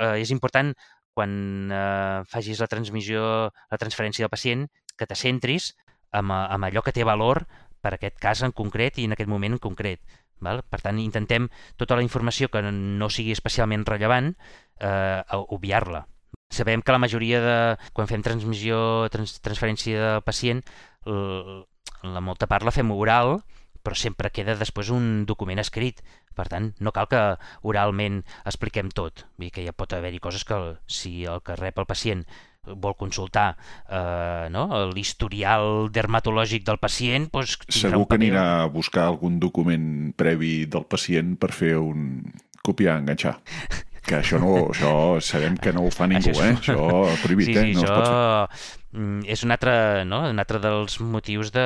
[0.00, 0.72] Eh, és important
[1.14, 3.22] quan eh, facis la transmissió,
[3.70, 4.66] la transferència del pacient,
[4.98, 5.72] que te centris
[6.14, 7.44] amb, amb allò que té valor
[7.82, 10.02] per aquest cas en concret i en aquest moment en concret.
[10.44, 10.62] Val?
[10.68, 11.48] Per tant, intentem
[11.80, 14.34] tota la informació que no sigui especialment rellevant
[14.80, 16.04] eh, obviar-la.
[16.52, 17.58] Sabem que la majoria de...
[17.96, 20.60] quan fem transmissió, trans, transferència del pacient,
[21.04, 23.38] la molta part la fem oral,
[23.84, 26.00] però sempre queda després un document escrit.
[26.34, 27.20] Per tant, no cal que
[27.62, 29.26] oralment expliquem tot.
[29.36, 30.58] Vull dir que ja pot haver-hi coses que
[30.90, 32.24] si el que rep el pacient
[32.64, 33.58] vol consultar
[33.92, 34.64] eh, no?
[34.94, 41.34] l'historial dermatològic del pacient doncs, segur que anirà a buscar algun document previ del pacient
[41.36, 42.22] per fer un
[42.64, 43.36] copiar enganxar
[44.04, 46.56] Que això, no, això sabem que no ho fa ningú, Això eh?
[46.60, 46.78] Això
[47.22, 47.76] prohibit, sí, sí, eh?
[47.78, 48.00] No això
[48.92, 49.72] mm, és un altre,
[50.04, 50.20] no?
[50.28, 51.64] un altre dels motius de,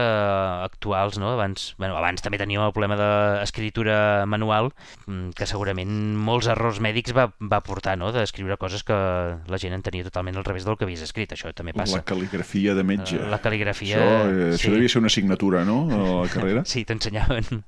[0.65, 1.19] actuals.
[1.19, 1.33] No?
[1.35, 4.71] Abans, bueno, abans també teníem el problema d'escriptura manual,
[5.07, 5.91] mm, que segurament
[6.29, 8.13] molts errors mèdics va, va portar, no?
[8.15, 11.35] d'escriure coses que la gent entenia totalment al revés del que havies escrit.
[11.35, 11.99] Això també passa.
[11.99, 13.19] La cal·ligrafia de metge.
[13.35, 13.99] La cal·ligrafia...
[13.99, 14.61] Això, eh, sí.
[14.63, 16.63] això devia ser una assignatura, no?, a la carrera.
[16.79, 17.65] Sí, t'ensenyaven.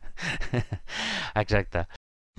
[1.43, 1.89] Exacte.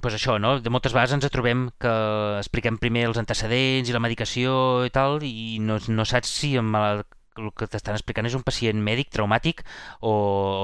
[0.01, 0.57] Pues això, no?
[0.59, 1.93] De moltes vegades ens trobem que
[2.41, 4.53] expliquem primer els antecedents i la medicació
[4.87, 7.07] i tal, i no, no saps si el, malalt,
[7.39, 9.63] el que t'estan explicant és un pacient mèdic traumàtic
[10.01, 10.11] o,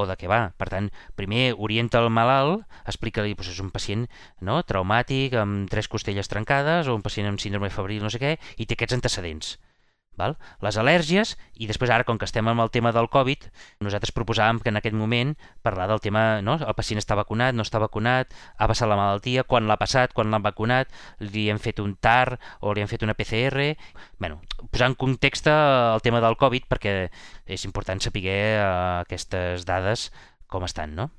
[0.02, 0.42] o de què va.
[0.60, 4.08] Per tant, primer orienta el malalt, explica-li, doncs és un pacient
[4.42, 4.60] no?
[4.68, 8.68] traumàtic, amb tres costelles trencades, o un pacient amb síndrome febril, no sé què, i
[8.68, 9.58] té aquests antecedents.
[10.18, 10.36] Val?
[10.66, 13.48] Les al·lèrgies, i després ara, com que estem amb el tema del Covid,
[13.86, 16.58] nosaltres proposàvem que en aquest moment parlar del tema, no?
[16.58, 20.34] el pacient està vacunat, no està vacunat, ha passat la malaltia, quan l'ha passat, quan
[20.34, 23.74] l'han vacunat, li hem fet un TAR o li hem fet una PCR...
[24.18, 26.94] bueno, posar en context el tema del Covid perquè
[27.46, 28.26] és important saber
[28.58, 30.10] uh, aquestes dades
[30.48, 31.12] com estan, no?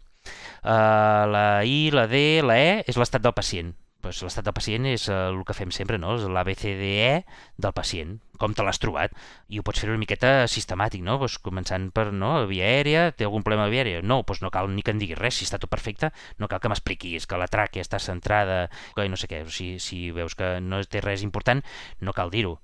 [0.65, 4.87] Uh, la I, la D, la E és l'estat del pacient pues, l'estat del pacient
[4.89, 6.15] és uh, el que fem sempre, no?
[6.17, 7.25] l'ABCDE
[7.59, 9.15] del pacient, com te l'has trobat,
[9.51, 11.19] i ho pots fer una miqueta sistemàtic, no?
[11.23, 14.03] Pues, començant per no, via aèria, té algun problema de via aèria?
[14.03, 16.63] No, pues no cal ni que em diguis res, si està tot perfecte, no cal
[16.63, 20.59] que m'expliquis que la tràquea està centrada, que no sé què, si, si veus que
[20.63, 21.65] no té res important,
[22.01, 22.59] no cal dir-ho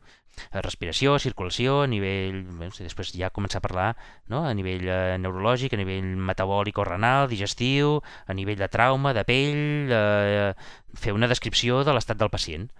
[0.63, 2.43] respiració, circulació, a nivell...
[2.61, 3.89] Bé, després ja començar a parlar
[4.33, 4.45] no?
[4.45, 9.25] a nivell eh, neurològic, a nivell metabòlic o renal, digestiu, a nivell de trauma, de
[9.29, 10.51] pell, eh,
[10.99, 12.71] fer una descripció de l'estat del pacient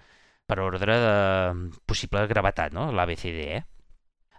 [0.47, 1.15] per ordre de
[1.89, 2.91] possible gravetat, no?
[2.93, 3.63] l'ABCDE.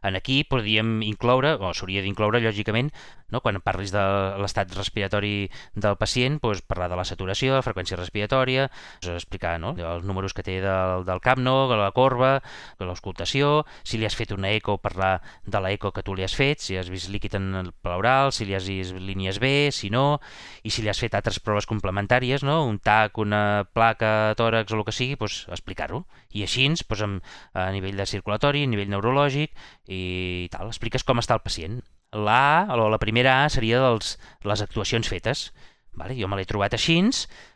[0.06, 2.92] En aquí podríem incloure, o s'hauria d'incloure, lògicament,
[3.32, 3.42] no?
[3.42, 4.04] quan parlis de
[4.42, 8.68] l'estat respiratori del pacient, doncs, parlar de la saturació, la freqüència respiratòria,
[9.02, 9.74] doncs, explicar no?
[9.78, 12.38] els números que té del, del CAPNO, de la corba,
[12.80, 16.26] de l'auscultació, si li has fet una eco, parlar de la eco que tu li
[16.26, 19.72] has fet, si has vist líquid en el pleural, si li has vist línies B,
[19.72, 20.20] si no,
[20.64, 22.64] i si li has fet altres proves complementàries, no?
[22.68, 26.06] un TAC, una placa, tòrax o el que sigui, doncs, explicar-ho.
[26.36, 27.06] I així, doncs,
[27.54, 29.54] a nivell de circulatori, a nivell neurològic
[29.88, 31.80] i tal, expliques com està el pacient.
[32.12, 35.50] La o la primera A, seria dels, les actuacions fetes.
[35.96, 36.16] Vale?
[36.20, 37.00] Jo me l'he trobat així,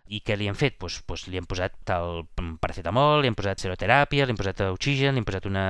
[0.09, 0.77] i què li hem fet?
[0.81, 2.23] Pues, pues li hem posat el
[2.62, 5.65] paracetamol, li hem posat seroteràpia, li hem posat oxigen, li hem posat una,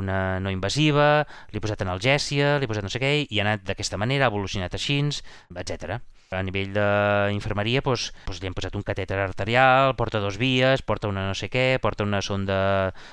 [0.00, 3.44] una no invasiva, li he posat analgèsia, li he posat no sé què, i ha
[3.44, 5.98] anat d'aquesta manera, ha evolucionat així, etc.
[6.34, 11.08] A nivell d'infermeria doncs, doncs li hem posat un catèter arterial, porta dos vies, porta
[11.10, 12.58] una no sé què, porta una sonda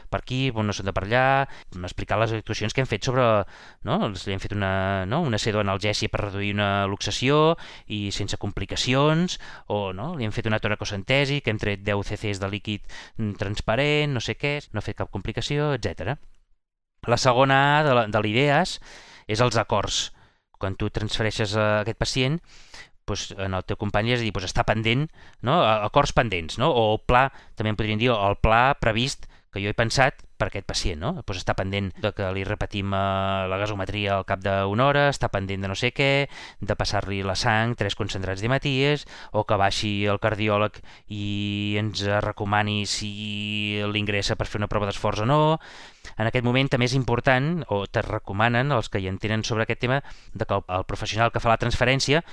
[0.10, 1.26] per aquí, una sonda per allà,
[1.82, 3.28] explicar les actuacions que hem fet sobre...
[3.88, 4.00] No?
[4.12, 5.22] Li hem fet una, no?
[5.26, 7.56] una pseudoanalgèsia per reduir una luxació
[7.88, 10.12] i sense complicacions, o no?
[10.18, 12.86] li hem fet una toracocentesi, que hem tret 10 cc's de líquid
[13.40, 16.16] transparent, no sé què, no ha fet cap complicació, etc.
[17.10, 18.78] La segona A de l'idees
[19.28, 20.12] és els acords.
[20.62, 22.38] Quan tu transfereixes a aquest pacient,
[23.08, 25.08] doncs, en el teu company és a dir, doncs, està pendent,
[25.42, 25.62] no?
[25.72, 26.72] acords pendents, no?
[26.72, 30.48] o el pla, també en podríem dir, el pla previst que jo he pensat per
[30.48, 31.10] aquest pacient, no?
[31.28, 33.02] Pues està pendent de que li repetim eh,
[33.52, 36.28] la gasometria al cap d'una hora, està pendent de no sé què,
[36.64, 40.80] de passar-li la sang, tres concentrats d'hematies, o que baixi el cardiòleg
[41.12, 43.12] i ens recomani si
[43.92, 45.42] l'ingressa per fer una prova d'esforç o no.
[46.16, 49.84] En aquest moment també és important, o te recomanen els que hi entenen sobre aquest
[49.84, 50.00] tema,
[50.34, 52.24] de que el professional que fa la transferència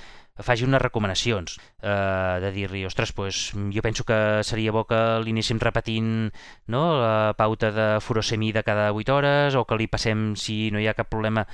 [0.44, 5.58] faci unes recomanacions, eh, de dir-li, ostres, pues, jo penso que seria bo que l'iniciem
[5.62, 6.30] repetint
[6.66, 10.86] no, la pauta de furosemida cada 8 hores, o que li passem, si no hi
[10.88, 11.46] ha cap problema,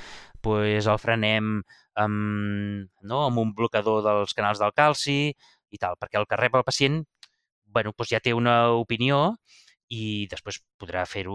[0.44, 1.62] pues, el frenem
[1.94, 5.18] amb, no, amb un blocador dels canals del calci
[5.70, 7.04] i tal, perquè el que rep el pacient
[7.74, 9.34] bueno, pues ja té una opinió
[9.92, 11.34] i després podrà fer-ho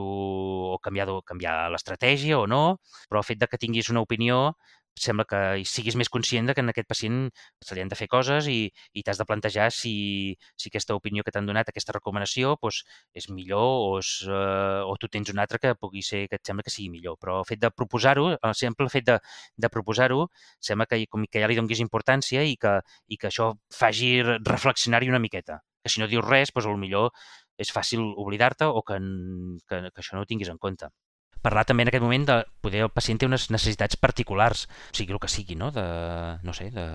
[0.73, 4.55] o canviar, canviar l'estratègia o no, però el fet de que tinguis una opinió
[4.99, 7.19] sembla que siguis més conscient de que en aquest pacient
[7.65, 8.59] se li han de fer coses i,
[8.93, 9.93] i t'has de plantejar si,
[10.59, 12.81] si aquesta opinió que t'han donat, aquesta recomanació, doncs,
[13.21, 16.45] és millor o, és, eh, o tu tens una altra que pugui ser que et
[16.45, 17.17] sembla que sigui millor.
[17.21, 19.19] Però el fet de proposar-ho, el simple fet de,
[19.57, 20.27] de proposar-ho,
[20.69, 25.11] sembla que, com que ja li donguis importància i que, i que això faci reflexionar-hi
[25.11, 25.61] una miqueta.
[25.83, 27.13] Que si no dius res, doncs, millor
[27.59, 28.99] és fàcil oblidar-te o que,
[29.67, 30.87] que, que això no ho tinguis en compte
[31.41, 35.15] parlar també en aquest moment de poder el pacient té unes necessitats particulars, o sigui
[35.15, 35.71] el que sigui, no?
[35.75, 35.85] de,
[36.43, 36.85] no sé, de,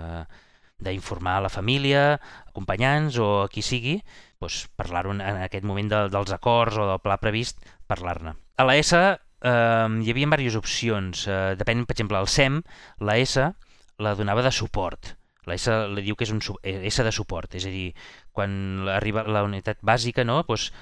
[0.85, 3.99] d'informar la família, acompanyants o qui sigui,
[4.43, 8.35] doncs parlar-ho en aquest moment de, dels acords o del pla previst, parlar-ne.
[8.59, 9.09] A la S eh,
[9.45, 12.63] hi havia diverses opcions, eh, depèn, per exemple, el SEM,
[13.01, 13.51] la S
[14.03, 15.15] la donava de suport,
[15.47, 17.91] la S li diu que és un S de suport, és a dir,
[18.35, 20.43] quan arriba la unitat bàsica, no?
[20.49, 20.73] pues,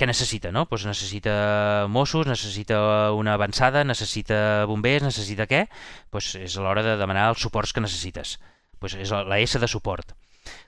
[0.00, 0.50] què necessita?
[0.54, 0.64] No?
[0.70, 5.66] Pues necessita Mossos, necessita una avançada, necessita bombers, necessita què?
[6.10, 8.38] Pues és l'hora de demanar els suports que necessites.
[8.80, 10.16] Pues és la S de suport.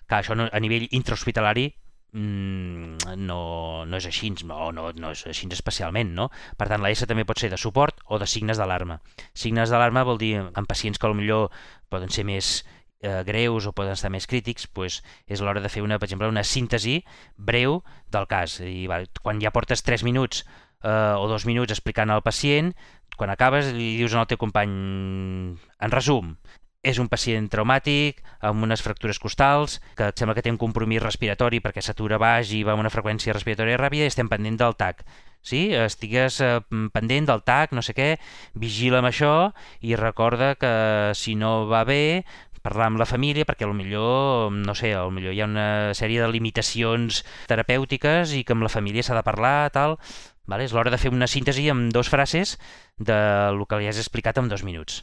[0.06, 1.70] Que això a nivell intrahospitalari
[2.12, 3.40] mm, no,
[3.88, 6.28] no és així, no, no, no és així especialment, no?
[6.60, 9.00] Per tant, la S també pot ser de suport o de signes d'alarma.
[9.32, 11.48] Signes d'alarma vol dir en pacients que potser
[11.88, 12.60] poden ser més
[13.04, 16.30] eh, greus o poden estar més crítics, pues, és l'hora de fer, una, per exemple,
[16.32, 17.02] una síntesi
[17.36, 18.58] breu del cas.
[18.64, 20.42] I, va, quan ja portes 3 minuts
[20.82, 22.72] eh, o 2 minuts explicant al pacient,
[23.18, 24.72] quan acabes li dius al teu company,
[25.54, 26.34] en resum,
[26.84, 31.62] és un pacient traumàtic, amb unes fractures costals, que sembla que té un compromís respiratori
[31.64, 35.00] perquè s'atura baix i va amb una freqüència respiratòria ràpida i estem pendent del TAC.
[35.44, 35.66] Sí?
[35.76, 36.60] Estigues eh,
[36.92, 38.14] pendent del TAC, no sé què,
[38.60, 39.34] vigila amb això
[39.80, 40.74] i recorda que
[41.16, 42.24] si no va bé
[42.64, 47.22] parlar amb la família perquè millor, no sé, millor hi ha una sèrie de limitacions
[47.50, 49.98] terapèutiques i que amb la família s'ha de parlar, tal.
[50.48, 50.64] Vale?
[50.64, 52.58] És l'hora de fer una síntesi amb dos frases
[52.98, 53.16] de
[53.56, 55.02] lo que li has explicat en dos minuts.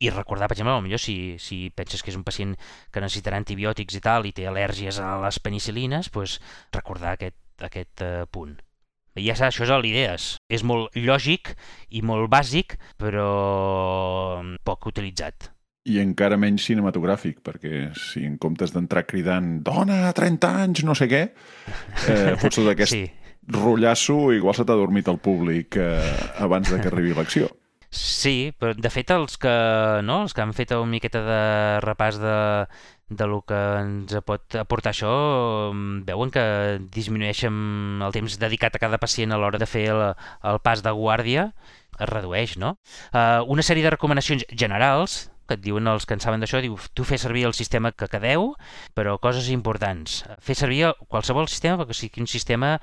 [0.00, 2.54] I recordar, per exemple, millor si, si penses que és un pacient
[2.92, 6.38] que necessitarà antibiòtics i tal i té al·lèrgies a les penicilines, pues,
[6.72, 8.56] recordar aquest, aquest uh, punt.
[9.20, 10.32] I ja això és l'idees.
[10.48, 11.52] És molt lògic
[11.92, 13.28] i molt bàsic, però
[14.64, 15.50] poc utilitzat
[15.88, 21.08] i encara menys cinematogràfic, perquè si en comptes d'entrar cridant dona, 30 anys, no sé
[21.10, 23.06] què, eh, fots tot aquest sí.
[23.56, 25.96] rotllasso, igual se t'ha dormit el públic eh,
[26.44, 27.48] abans de que arribi l'acció.
[27.90, 29.52] Sí, però de fet els que,
[30.06, 31.40] no, els que han fet una miqueta de
[31.82, 32.36] repàs de,
[33.10, 35.10] de lo que ens pot aportar això
[35.72, 36.44] mm, veuen que
[36.94, 40.04] disminueixen el temps dedicat a cada pacient a l'hora de fer el,
[40.52, 41.50] el pas de guàrdia
[41.98, 42.76] es redueix, no?
[43.10, 46.76] Uh, una sèrie de recomanacions generals que et diuen els que en saben d'això, diu,
[46.94, 48.52] tu fes servir el sistema que quedeu,
[48.94, 50.20] però coses importants.
[50.38, 52.76] Fes servir qualsevol sistema perquè sigui un sistema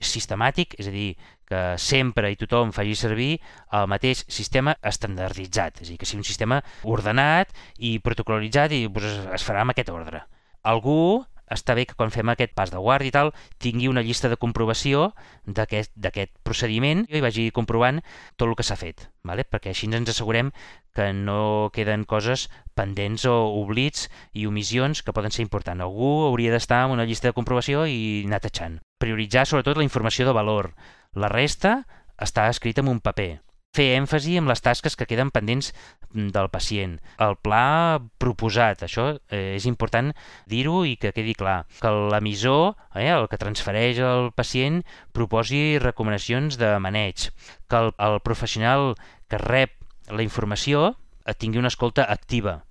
[0.00, 1.10] sistemàtic, és a dir,
[1.44, 3.28] que sempre i tothom faci servir
[3.76, 8.86] el mateix sistema estandarditzat, és a dir, que sigui un sistema ordenat i protocolaritzat i
[8.88, 10.24] doncs, es farà amb aquest ordre.
[10.64, 11.20] Algú
[11.52, 13.32] està bé que quan fem aquest pas de guàrdia i tal
[13.62, 15.10] tingui una llista de comprovació
[15.44, 18.00] d'aquest procediment i vagi comprovant
[18.36, 19.44] tot el que s'ha fet, vale?
[19.44, 20.52] perquè així ens assegurem
[20.94, 25.82] que no queden coses pendents o oblits i omissions que poden ser importants.
[25.82, 28.80] Algú hauria d'estar en una llista de comprovació i anar tatxant.
[29.02, 30.74] Prioritzar sobretot la informació de valor.
[31.14, 31.82] La resta
[32.16, 35.72] està escrita en un paper fer èmfasi en les tasques que queden pendents
[36.14, 36.98] del pacient.
[37.24, 40.12] El pla proposat, això eh, és important
[40.50, 41.64] dir-ho i que quedi clar.
[41.80, 44.82] Que l'emissor, eh, el que transfereix el pacient,
[45.16, 47.30] proposi recomanacions de maneig.
[47.68, 48.94] Que el, el professional
[49.28, 49.74] que rep
[50.10, 50.90] la informació
[51.24, 52.62] eh, tingui una escolta activa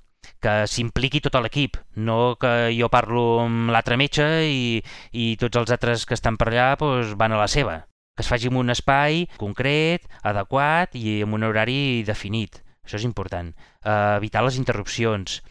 [0.44, 5.72] que s'impliqui tot l'equip, no que jo parlo amb l'altre metge i, i tots els
[5.76, 7.82] altres que estan per allà doncs, van a la seva
[8.14, 12.60] que es faci en un espai concret, adequat i amb un horari definit.
[12.86, 13.50] Això és important.
[13.84, 15.42] Uh, evitar les interrupcions.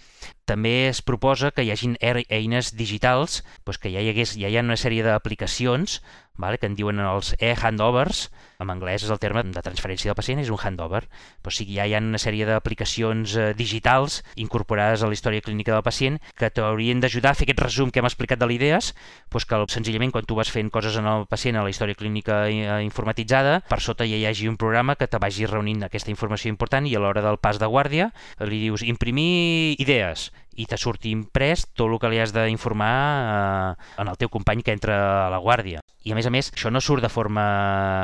[0.48, 4.56] També es proposa que hi hagin eines digitals, doncs que ja hi, hagués, ja hi
[4.56, 6.00] ha una sèrie d'aplicacions
[6.36, 6.58] vale?
[6.58, 8.26] que en diuen els e-handovers,
[8.62, 11.04] en anglès és el terme de transferència del pacient, és un handover.
[11.44, 15.74] O sigui, ja hi ha una sèrie d'aplicacions eh, digitals incorporades a la història clínica
[15.74, 18.92] del pacient que t'haurien d'ajudar a fer aquest resum que hem explicat de l'idees,
[19.32, 22.44] doncs que senzillament quan tu vas fent coses en el pacient a la història clínica
[22.48, 26.52] eh, informatitzada, per sota ja hi hagi un programa que te vagi reunint aquesta informació
[26.52, 28.12] important i a l'hora del pas de guàrdia
[28.48, 33.90] li dius imprimir idees i te surti imprès tot el que li has d'informar eh,
[34.02, 35.80] en el teu company que entra a la guàrdia.
[36.04, 37.44] I a més a més, això no surt de forma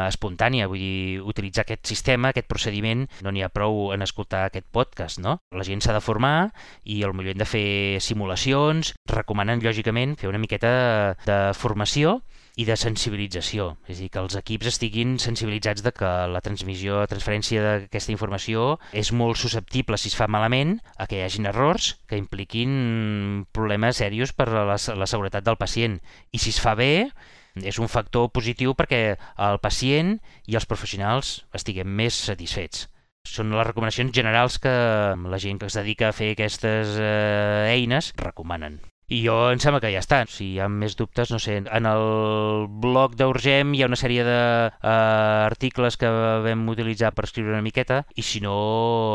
[0.07, 4.69] espontània, vull dir, utilitzar aquest sistema, aquest procediment, no n'hi ha prou en escoltar aquest
[4.73, 5.39] podcast, no?
[5.55, 6.51] La gent s'ha de formar
[6.85, 7.69] i al millor hem de fer
[8.05, 12.21] simulacions, recomanen lògicament fer una miqueta de formació
[12.59, 16.97] i de sensibilització, és a dir, que els equips estiguin sensibilitzats de que la transmissió,
[16.99, 21.47] la transferència d'aquesta informació és molt susceptible, si es fa malament, a que hi hagin
[21.47, 26.01] errors que impliquin problemes serios per a la, la seguretat del pacient.
[26.35, 27.11] I si es fa bé,
[27.67, 29.17] és un factor positiu perquè
[29.49, 32.87] el pacient i els professionals estiguem més satisfets
[33.29, 34.73] són les recomanacions generals que
[35.33, 38.79] la gent que es dedica a fer aquestes eh, eines recomanen.
[39.09, 40.21] I jo em sembla que ja està.
[40.29, 44.25] Si hi ha més dubtes, no sé, en el blog d'Urgem hi ha una sèrie
[44.27, 46.11] d'articles uh, que
[46.45, 48.59] vam utilitzar per escriure una miqueta i si no,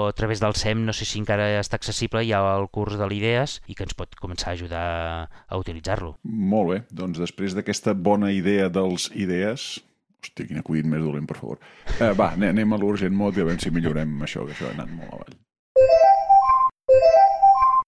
[0.09, 3.07] a través del SEM, no sé si encara està accessible, hi ha el curs de
[3.09, 4.85] l'Idees i que ens pot començar a ajudar
[5.29, 6.15] a utilitzar-lo.
[6.25, 9.75] Molt bé, doncs després d'aquesta bona idea dels Idees,
[10.23, 11.59] Hòstia, quin acudit més dolent, per favor.
[11.99, 14.77] Eh, va, anem a l'urgent mod i a veure si millorem això, que això ha
[14.77, 15.42] anat molt avall.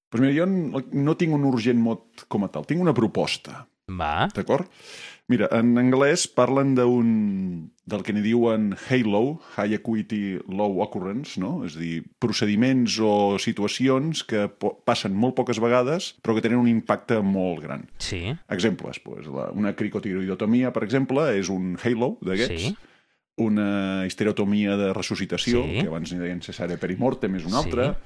[0.10, 0.46] Pues mira, jo
[0.92, 3.66] no tinc un urgent mot com a tal, tinc una proposta.
[3.90, 4.28] Va.
[4.34, 4.70] D'acord?
[5.28, 11.64] Mira, en anglès parlen d'un del que n'hi diuen HALO, High Acuity Low Occurrence, no?
[11.66, 14.46] és a dir, procediments o situacions que
[14.86, 17.88] passen molt poques vegades però que tenen un impacte molt gran.
[17.98, 18.36] Sí.
[18.54, 22.76] Exemples, pues, la, una cricotiroidotomia, per exemple, és un HALO d'aquests, Sí.
[23.38, 25.82] una histerotomia de ressuscitació, Sí.
[25.82, 27.98] que abans n'hi deien cesària perimortem, és una altra,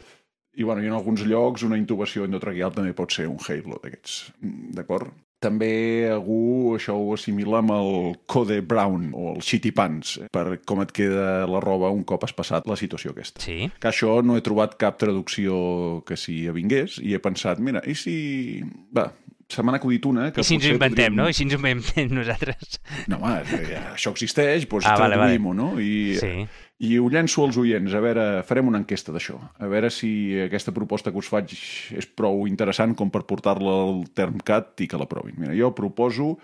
[0.60, 4.34] i, bueno, i en alguns llocs una intubació endotraqueal també pot ser un halo d'aquests,
[4.44, 5.10] Mm, d'acord?
[5.40, 10.58] També algú això ho assimila amb el Code Brown o el Shitty Pants, eh, per
[10.68, 13.40] com et queda la roba un cop has passat la situació aquesta.
[13.40, 13.70] Sí.
[13.80, 17.96] Que això no he trobat cap traducció que s'hi avingués i he pensat, mira, i
[17.96, 18.18] si...
[18.92, 19.14] Va,
[19.50, 20.28] se m'ha acudit una...
[20.36, 21.30] Que I si ens ho inventem, podríem- no?
[21.30, 22.82] I si ens ho inventem nosaltres.
[23.08, 25.38] No, home, ja, això existeix, doncs Ah, vale, vale.
[25.40, 25.72] traduïm-ho, no?
[25.80, 26.34] I, Sí.
[26.80, 30.12] I ho llenço als oients, a veure, farem una enquesta d'això, a veure si
[30.46, 31.52] aquesta proposta que us faig
[32.00, 35.36] és prou interessant com per portar-la al Termcat i que l'aprovin.
[35.42, 36.38] Mira, jo proposo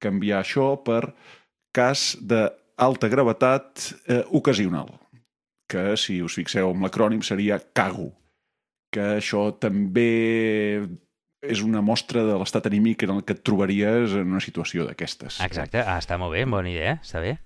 [0.00, 1.12] canviar això per
[1.76, 4.88] cas d'alta gravetat eh, ocasional,
[5.68, 8.08] que, si us fixeu en l'acrònim, seria CAGO,
[8.92, 10.08] que això també
[11.42, 15.40] és una mostra de l'estat anímic en el que et trobaries en una situació d'aquestes.
[15.44, 15.82] Exacte.
[15.84, 17.36] Ah, està molt bé, bona idea, està bé.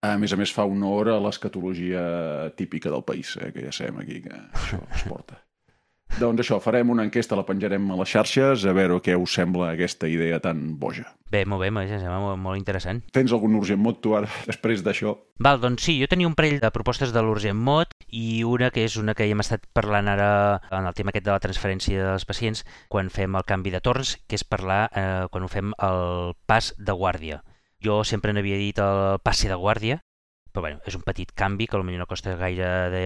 [0.00, 2.02] A més a més, fa honor a l'escatologia
[2.56, 5.36] típica del país, eh, que ja sabem aquí que això es porta.
[6.18, 9.68] doncs això, farem una enquesta, la penjarem a les xarxes, a veure què us sembla
[9.74, 11.04] aquesta idea tan boja.
[11.30, 13.02] Bé, molt bé, em sembla molt, molt interessant.
[13.12, 15.14] Tens algun urgent mot, tu, ara, després d'això?
[15.38, 18.88] Val, doncs sí, jo tenia un parell de propostes de l'Urgent Mot i una que
[18.88, 20.32] és una que ja hem estat parlant ara
[20.72, 24.16] en el tema aquest de la transferència dels pacients quan fem el canvi de torns,
[24.26, 27.42] que és parlar eh, quan ho fem el pas de guàrdia.
[27.84, 30.00] Jo sempre n'havia dit el passe de guàrdia,
[30.52, 33.02] però bueno, és un petit canvi que potser no costa gaire de,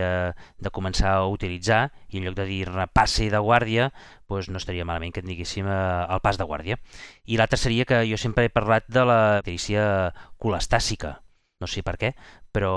[0.59, 3.91] de començar a utilitzar i en lloc de dir-ne passe de guàrdia
[4.29, 6.79] doncs no estaria malament que en diguéssim eh, el pas de guàrdia.
[7.27, 11.19] I l'altre seria que jo sempre he parlat de la perícia colestàsica,
[11.61, 12.15] no sé per què,
[12.53, 12.73] però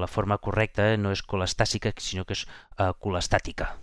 [0.00, 3.74] la forma correcta no és colestàsica, sinó que és uh, colestàtica.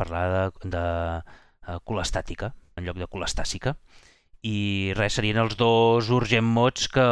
[0.00, 0.84] Parlar de, de
[1.22, 3.76] uh, colestàtica en lloc de colestàsica.
[4.42, 7.02] I res, serien els dos urgent mots que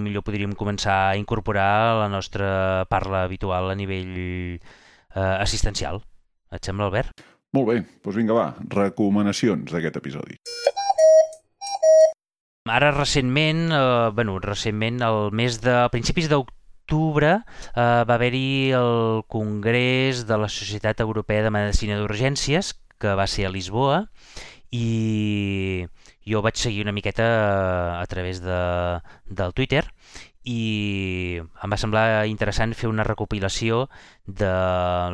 [0.00, 6.00] millor podríem començar a incorporar a la nostra parla habitual a nivell uh, assistencial.
[6.56, 7.20] Et sembla, Albert?
[7.52, 10.40] Molt bé, doncs vinga, va, recomanacions d'aquest episodi.
[12.66, 19.22] Ara recentment, eh, bueno, recentment, el mes de a principis d'octubre eh, va haver-hi el
[19.30, 24.08] Congrés de la Societat Europea de Medicina d'Urgències, que va ser a Lisboa,
[24.74, 25.86] i
[26.26, 28.62] jo vaig seguir una miqueta eh, a través de,
[29.30, 29.84] del Twitter
[30.46, 33.86] i em va semblar interessant fer una recopilació
[34.26, 34.50] de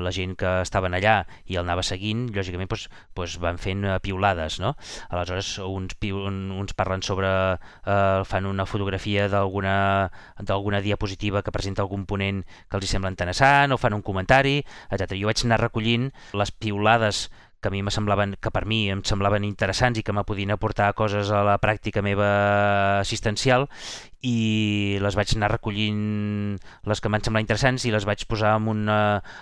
[0.05, 1.15] la gent que estaven allà
[1.49, 2.85] i el anava seguint, lògicament doncs,
[3.17, 4.75] doncs van fent eh, piulades, no?
[5.09, 12.45] Aleshores uns, uns parlen sobre eh, fan una fotografia d'alguna diapositiva que presenta algun ponent
[12.69, 14.61] que els hi sembla interessant o fan un comentari,
[14.91, 15.17] etc.
[15.17, 17.31] Jo vaig anar recollint les piulades
[17.63, 20.51] que a mi me semblaven, que per mi em semblaven interessants i que me podien
[20.51, 23.69] aportar coses a la pràctica meva assistencial
[24.23, 26.59] i les vaig anar recollint
[26.91, 28.99] les que m'han semblat interessants i les vaig posar en una,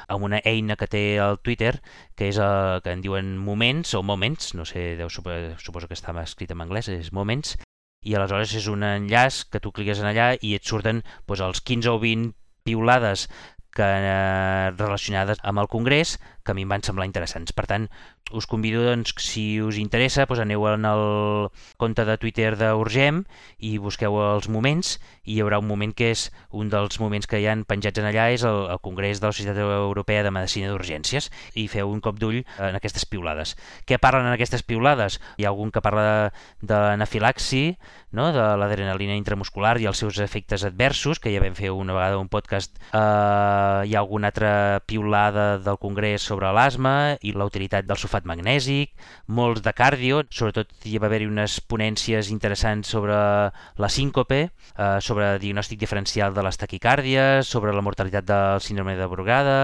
[0.09, 1.79] en una eina que té al Twitter
[2.15, 6.23] que és el que en diuen Moments o Moments, no sé, deu, suposo que estava
[6.23, 7.57] escrit en anglès, és Moments
[8.05, 11.65] i aleshores és un enllaç que tu cliques en allà i et surten doncs, els
[11.65, 13.27] 15 o 20 piulades
[13.77, 17.53] que eh, relacionades amb el Congrés que a mi em van semblar interessants.
[17.57, 17.89] Per tant,
[18.31, 21.05] us convido, doncs, si us interessa, doncs aneu en el
[21.81, 23.25] compte de Twitter d'Urgem
[23.59, 27.41] i busqueu els moments i hi haurà un moment que és un dels moments que
[27.41, 30.71] hi han penjats en allà és el, el Congrés de la Societat Europea de Medicina
[30.71, 33.57] d'Urgències i feu un cop d'ull en aquestes piulades.
[33.87, 35.21] Què parlen en aquestes piulades?
[35.39, 36.31] Hi ha algun que parla
[36.63, 37.77] de, l'anafilaxi,
[38.17, 38.31] no?
[38.35, 42.31] de l'adrenalina intramuscular i els seus efectes adversos, que ja vam fer una vegada un
[42.33, 42.79] podcast.
[42.91, 48.27] Uh, hi ha alguna altra piulada del Congrés sobre l'asma i la utilitat del sulfat
[48.29, 48.93] magnèsic,
[49.27, 53.17] molts de cardio, sobretot hi va haver-hi unes ponències interessants sobre
[53.81, 54.41] la síncope,
[54.77, 59.59] uh, sobre diagnòstic diferencial de les taquicàrdies, sobre la mortalitat del síndrome de Brugada,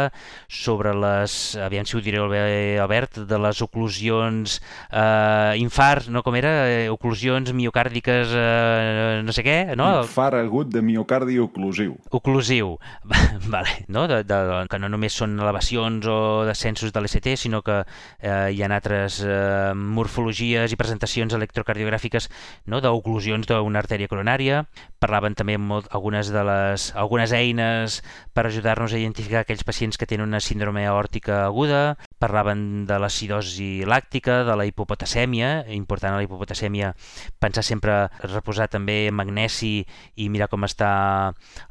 [0.49, 2.43] sobre les, aviam si ho diré bé,
[2.83, 4.59] Albert, de les oclusions
[4.91, 6.55] uh, infarts, no com era?
[6.67, 9.91] Eh, oclusions miocàrdiques, uh, no sé què, no?
[10.03, 11.95] Infart agut de miocardi oclusiu.
[12.11, 12.75] Oclusiu,
[13.55, 14.07] vale, no?
[14.11, 16.19] De, de, que no només són elevacions o
[16.57, 22.31] descensos de l'ECT, sinó que eh, hi ha altres eh, morfologies i presentacions electrocardiogràfiques
[22.73, 22.81] no?
[22.81, 24.65] d'oclusions d'una artèria coronària.
[24.99, 28.01] Parlaven també molt, algunes de les algunes eines
[28.35, 31.97] per ajudar-nos a identificar aquells pacients que tenen una síndrome aòrtica aguda.
[32.19, 36.95] Parlaven de l'acidosi làctica, de la hipopotasèmia, important a la hipopotasèmia
[37.43, 39.85] pensar sempre reposar també magnesi
[40.17, 40.91] i mirar com està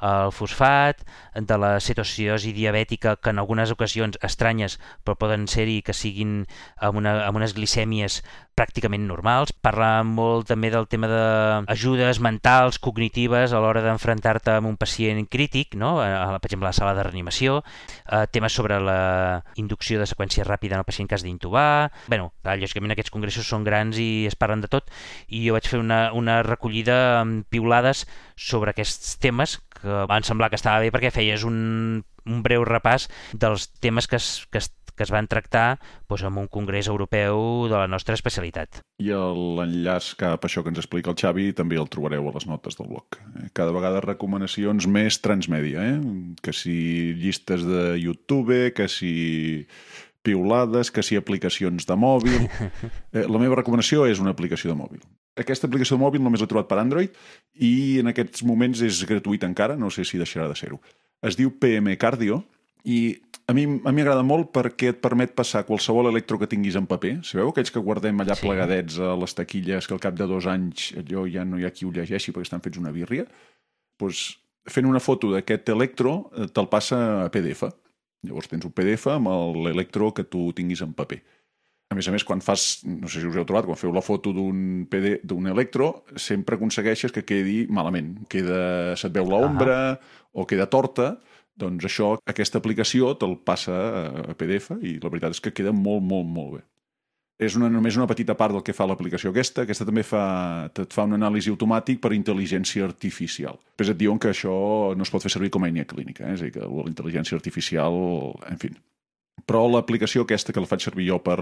[0.02, 1.02] el fosfat,
[1.36, 6.46] de la cetoacidosi diabètica que en algunes ocasions estranyes però poden ser-hi que siguin
[6.78, 8.22] amb, una, amb unes glicèmies
[8.56, 9.52] pràcticament normals.
[9.52, 15.76] Parla molt també del tema d'ajudes mentals, cognitives a l'hora d'enfrontar-te amb un pacient crític,
[15.80, 15.98] no?
[16.02, 17.60] a, per exemple, a la sala de reanimació,
[18.08, 21.92] eh, temes sobre la inducció de seqüència ràpida en el pacient que has d'intubar...
[22.08, 24.90] bé, lògicament aquests congressos són grans i es parlen de tot
[25.28, 30.50] i jo vaig fer una, una recollida amb piulades sobre aquests temes que van semblar
[30.50, 34.72] que estava bé perquè feies un, un breu repàs dels temes que es, que es
[34.96, 35.78] que es van tractar
[36.10, 38.82] doncs, en un congrés europeu de la nostra especialitat.
[39.04, 42.48] I l'enllaç cap a això que ens explica el Xavi també el trobareu a les
[42.48, 43.20] notes del blog.
[43.42, 46.00] Eh, cada vegada recomanacions més transmèdia, eh?
[46.42, 49.68] que si llistes de YouTube, que si
[50.26, 52.50] piulades, que si aplicacions de mòbil...
[53.16, 55.00] Eh, la meva recomanació és una aplicació de mòbil.
[55.40, 57.14] Aquesta aplicació de mòbil només l'he trobat per Android
[57.64, 60.82] i en aquests moments és gratuït encara, no sé si deixarà de ser-ho.
[61.24, 62.42] Es diu PM Cardio
[62.86, 63.00] i
[63.48, 66.88] a mi a mi agrada molt perquè et permet passar qualsevol electro que tinguis en
[66.90, 67.20] paper.
[67.28, 68.46] Sabeu aquells que guardem allà sí.
[68.46, 71.74] plegadets a les taquilles que al cap de dos anys allò ja no hi ha
[71.74, 73.26] qui ho llegeixi perquè estan fets una birria?
[73.26, 74.24] Doncs pues,
[74.74, 77.70] fent una foto d'aquest electro eh, te'l passa a PDF.
[78.26, 79.30] Llavors tens un PDF amb
[79.62, 81.22] l'electro que tu tinguis en paper.
[81.94, 84.02] A més a més, quan fas, no sé si us heu trobat, quan feu la
[84.02, 88.24] foto d'un PD d'un electro, sempre aconsegueixes que quedi malament.
[88.32, 90.42] Queda, se't veu l'ombra uh -huh.
[90.42, 91.20] o queda torta,
[91.60, 96.04] doncs això, aquesta aplicació te'l passa a PDF i la veritat és que queda molt,
[96.04, 96.64] molt, molt bé.
[97.36, 99.66] És una, només una petita part del que fa l'aplicació aquesta.
[99.66, 100.24] Aquesta també fa,
[100.72, 103.60] et fa un anàlisi automàtic per intel·ligència artificial.
[103.74, 104.56] Després et diuen que això
[104.96, 106.38] no es pot fer servir com a eina clínica, eh?
[106.38, 108.00] és a dir, que la intel·ligència artificial,
[108.48, 108.72] en fi.
[109.46, 111.36] Però l'aplicació aquesta que la faig servir jo per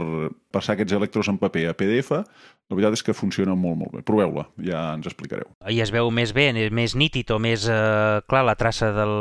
[0.52, 4.02] passar aquests electros en paper a PDF, la veritat és que funciona molt, molt bé.
[4.08, 5.54] Proveu-la, ja ens explicareu.
[5.70, 9.14] I es veu més bé, més nítid o més eh, clar la traça del,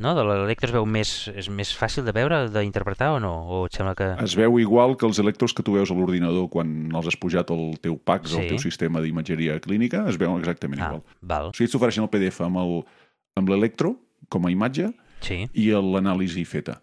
[0.00, 0.14] no?
[0.16, 3.32] De l'electro es veu més, és més fàcil de veure, d'interpretar o no?
[3.48, 4.08] O et sembla que...
[4.24, 7.52] Es veu igual que els electros que tu veus a l'ordinador quan els has pujat
[7.54, 8.40] al teu PACS, sí.
[8.40, 11.04] al teu sistema d'imatgeria clínica, es veuen exactament ah, igual.
[11.20, 11.50] Val.
[11.52, 13.96] O sigui, t'ofereixen el PDF amb l'electro
[14.32, 14.92] com a imatge
[15.24, 15.44] sí.
[15.52, 16.80] i l'anàlisi feta.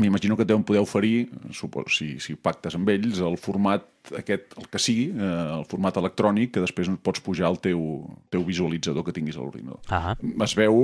[0.00, 3.84] M'imagino que deuen poder oferir, suposo, si, si pactes amb ells, el format
[4.16, 7.82] aquest, el que sigui, eh, el format electrònic, que després pots pujar al teu,
[8.32, 9.82] teu visualitzador que tinguis a l'ordinador.
[9.92, 10.16] Ah.
[10.46, 10.80] Es veu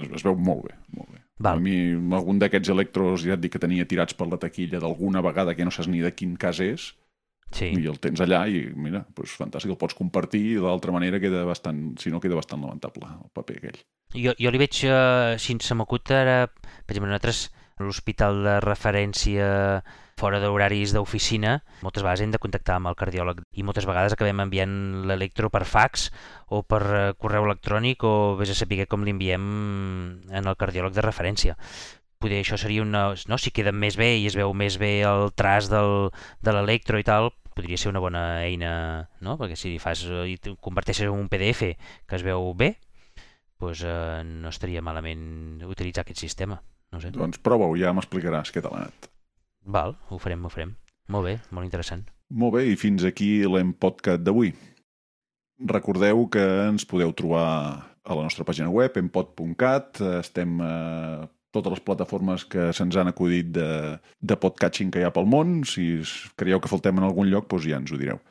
[0.00, 1.20] es, es veu molt bé, molt bé.
[1.40, 1.56] Val.
[1.56, 1.76] A mi,
[2.16, 5.64] algun d'aquests electros, ja et dic que tenia tirats per la taquilla d'alguna vegada que
[5.64, 6.90] no saps ni de quin cas és,
[7.54, 7.70] sí.
[7.72, 11.46] i el tens allà i, mira, doncs fantàstic, el pots compartir i d'altra manera queda
[11.48, 13.80] bastant, si no queda bastant lamentable el paper aquell.
[14.16, 17.48] Jo, jo li veig, eh, si se m'acut ara, per exemple, nosaltres
[17.80, 19.48] l'hospital de referència
[20.20, 21.54] fora d'horaris d'oficina,
[21.84, 24.74] moltes vegades hem de contactar amb el cardiòleg i moltes vegades acabem enviant
[25.08, 26.10] l'electro per fax
[26.52, 29.46] o per eh, correu electrònic o vés a saber com l'enviem
[30.28, 31.56] en el cardiòleg de referència.
[32.20, 33.14] Poder això seria una...
[33.32, 33.38] No?
[33.40, 36.10] Si queda més bé i es veu més bé el tras del,
[36.44, 38.72] de l'electro i tal, podria ser una bona eina,
[39.24, 39.38] no?
[39.40, 41.72] Perquè si fas i converteixes en un PDF
[42.04, 42.74] que es veu bé,
[43.60, 46.60] doncs eh, no estaria malament utilitzar aquest sistema.
[46.92, 47.14] No sé.
[47.14, 49.10] Doncs prova-ho, ja m'explicaràs què tal ha anat.
[49.64, 50.74] Val, ho farem, ho farem.
[51.10, 52.06] Molt bé, molt interessant.
[52.30, 54.52] Molt bé, i fins aquí l'Empodcat d'avui.
[55.70, 57.46] Recordeu que ens podeu trobar
[58.00, 60.00] a la nostra pàgina web, empod.cat.
[60.20, 60.74] Estem a
[61.52, 63.70] totes les plataformes que se'ns han acudit de,
[64.22, 65.60] de podcatching que hi ha pel món.
[65.68, 65.98] Si
[66.38, 68.22] creieu que faltem en algun lloc, doncs ja ens ho direu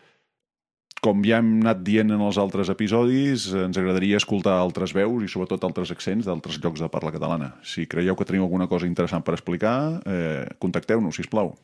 [1.03, 5.31] com ja hem anat dient en els altres episodis, ens agradaria escoltar altres veus i
[5.31, 7.53] sobretot altres accents d'altres llocs de parla catalana.
[7.63, 11.55] Si creieu que teniu alguna cosa interessant per explicar, eh, contacteu-nos, si plau.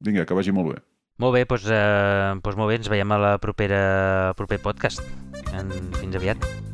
[0.00, 0.82] Vinga, que vagi molt bé.
[1.18, 5.02] Molt bé, doncs, eh, doncs molt bé, ens veiem a la propera, proper podcast.
[5.54, 5.70] En,
[6.00, 6.73] fins aviat.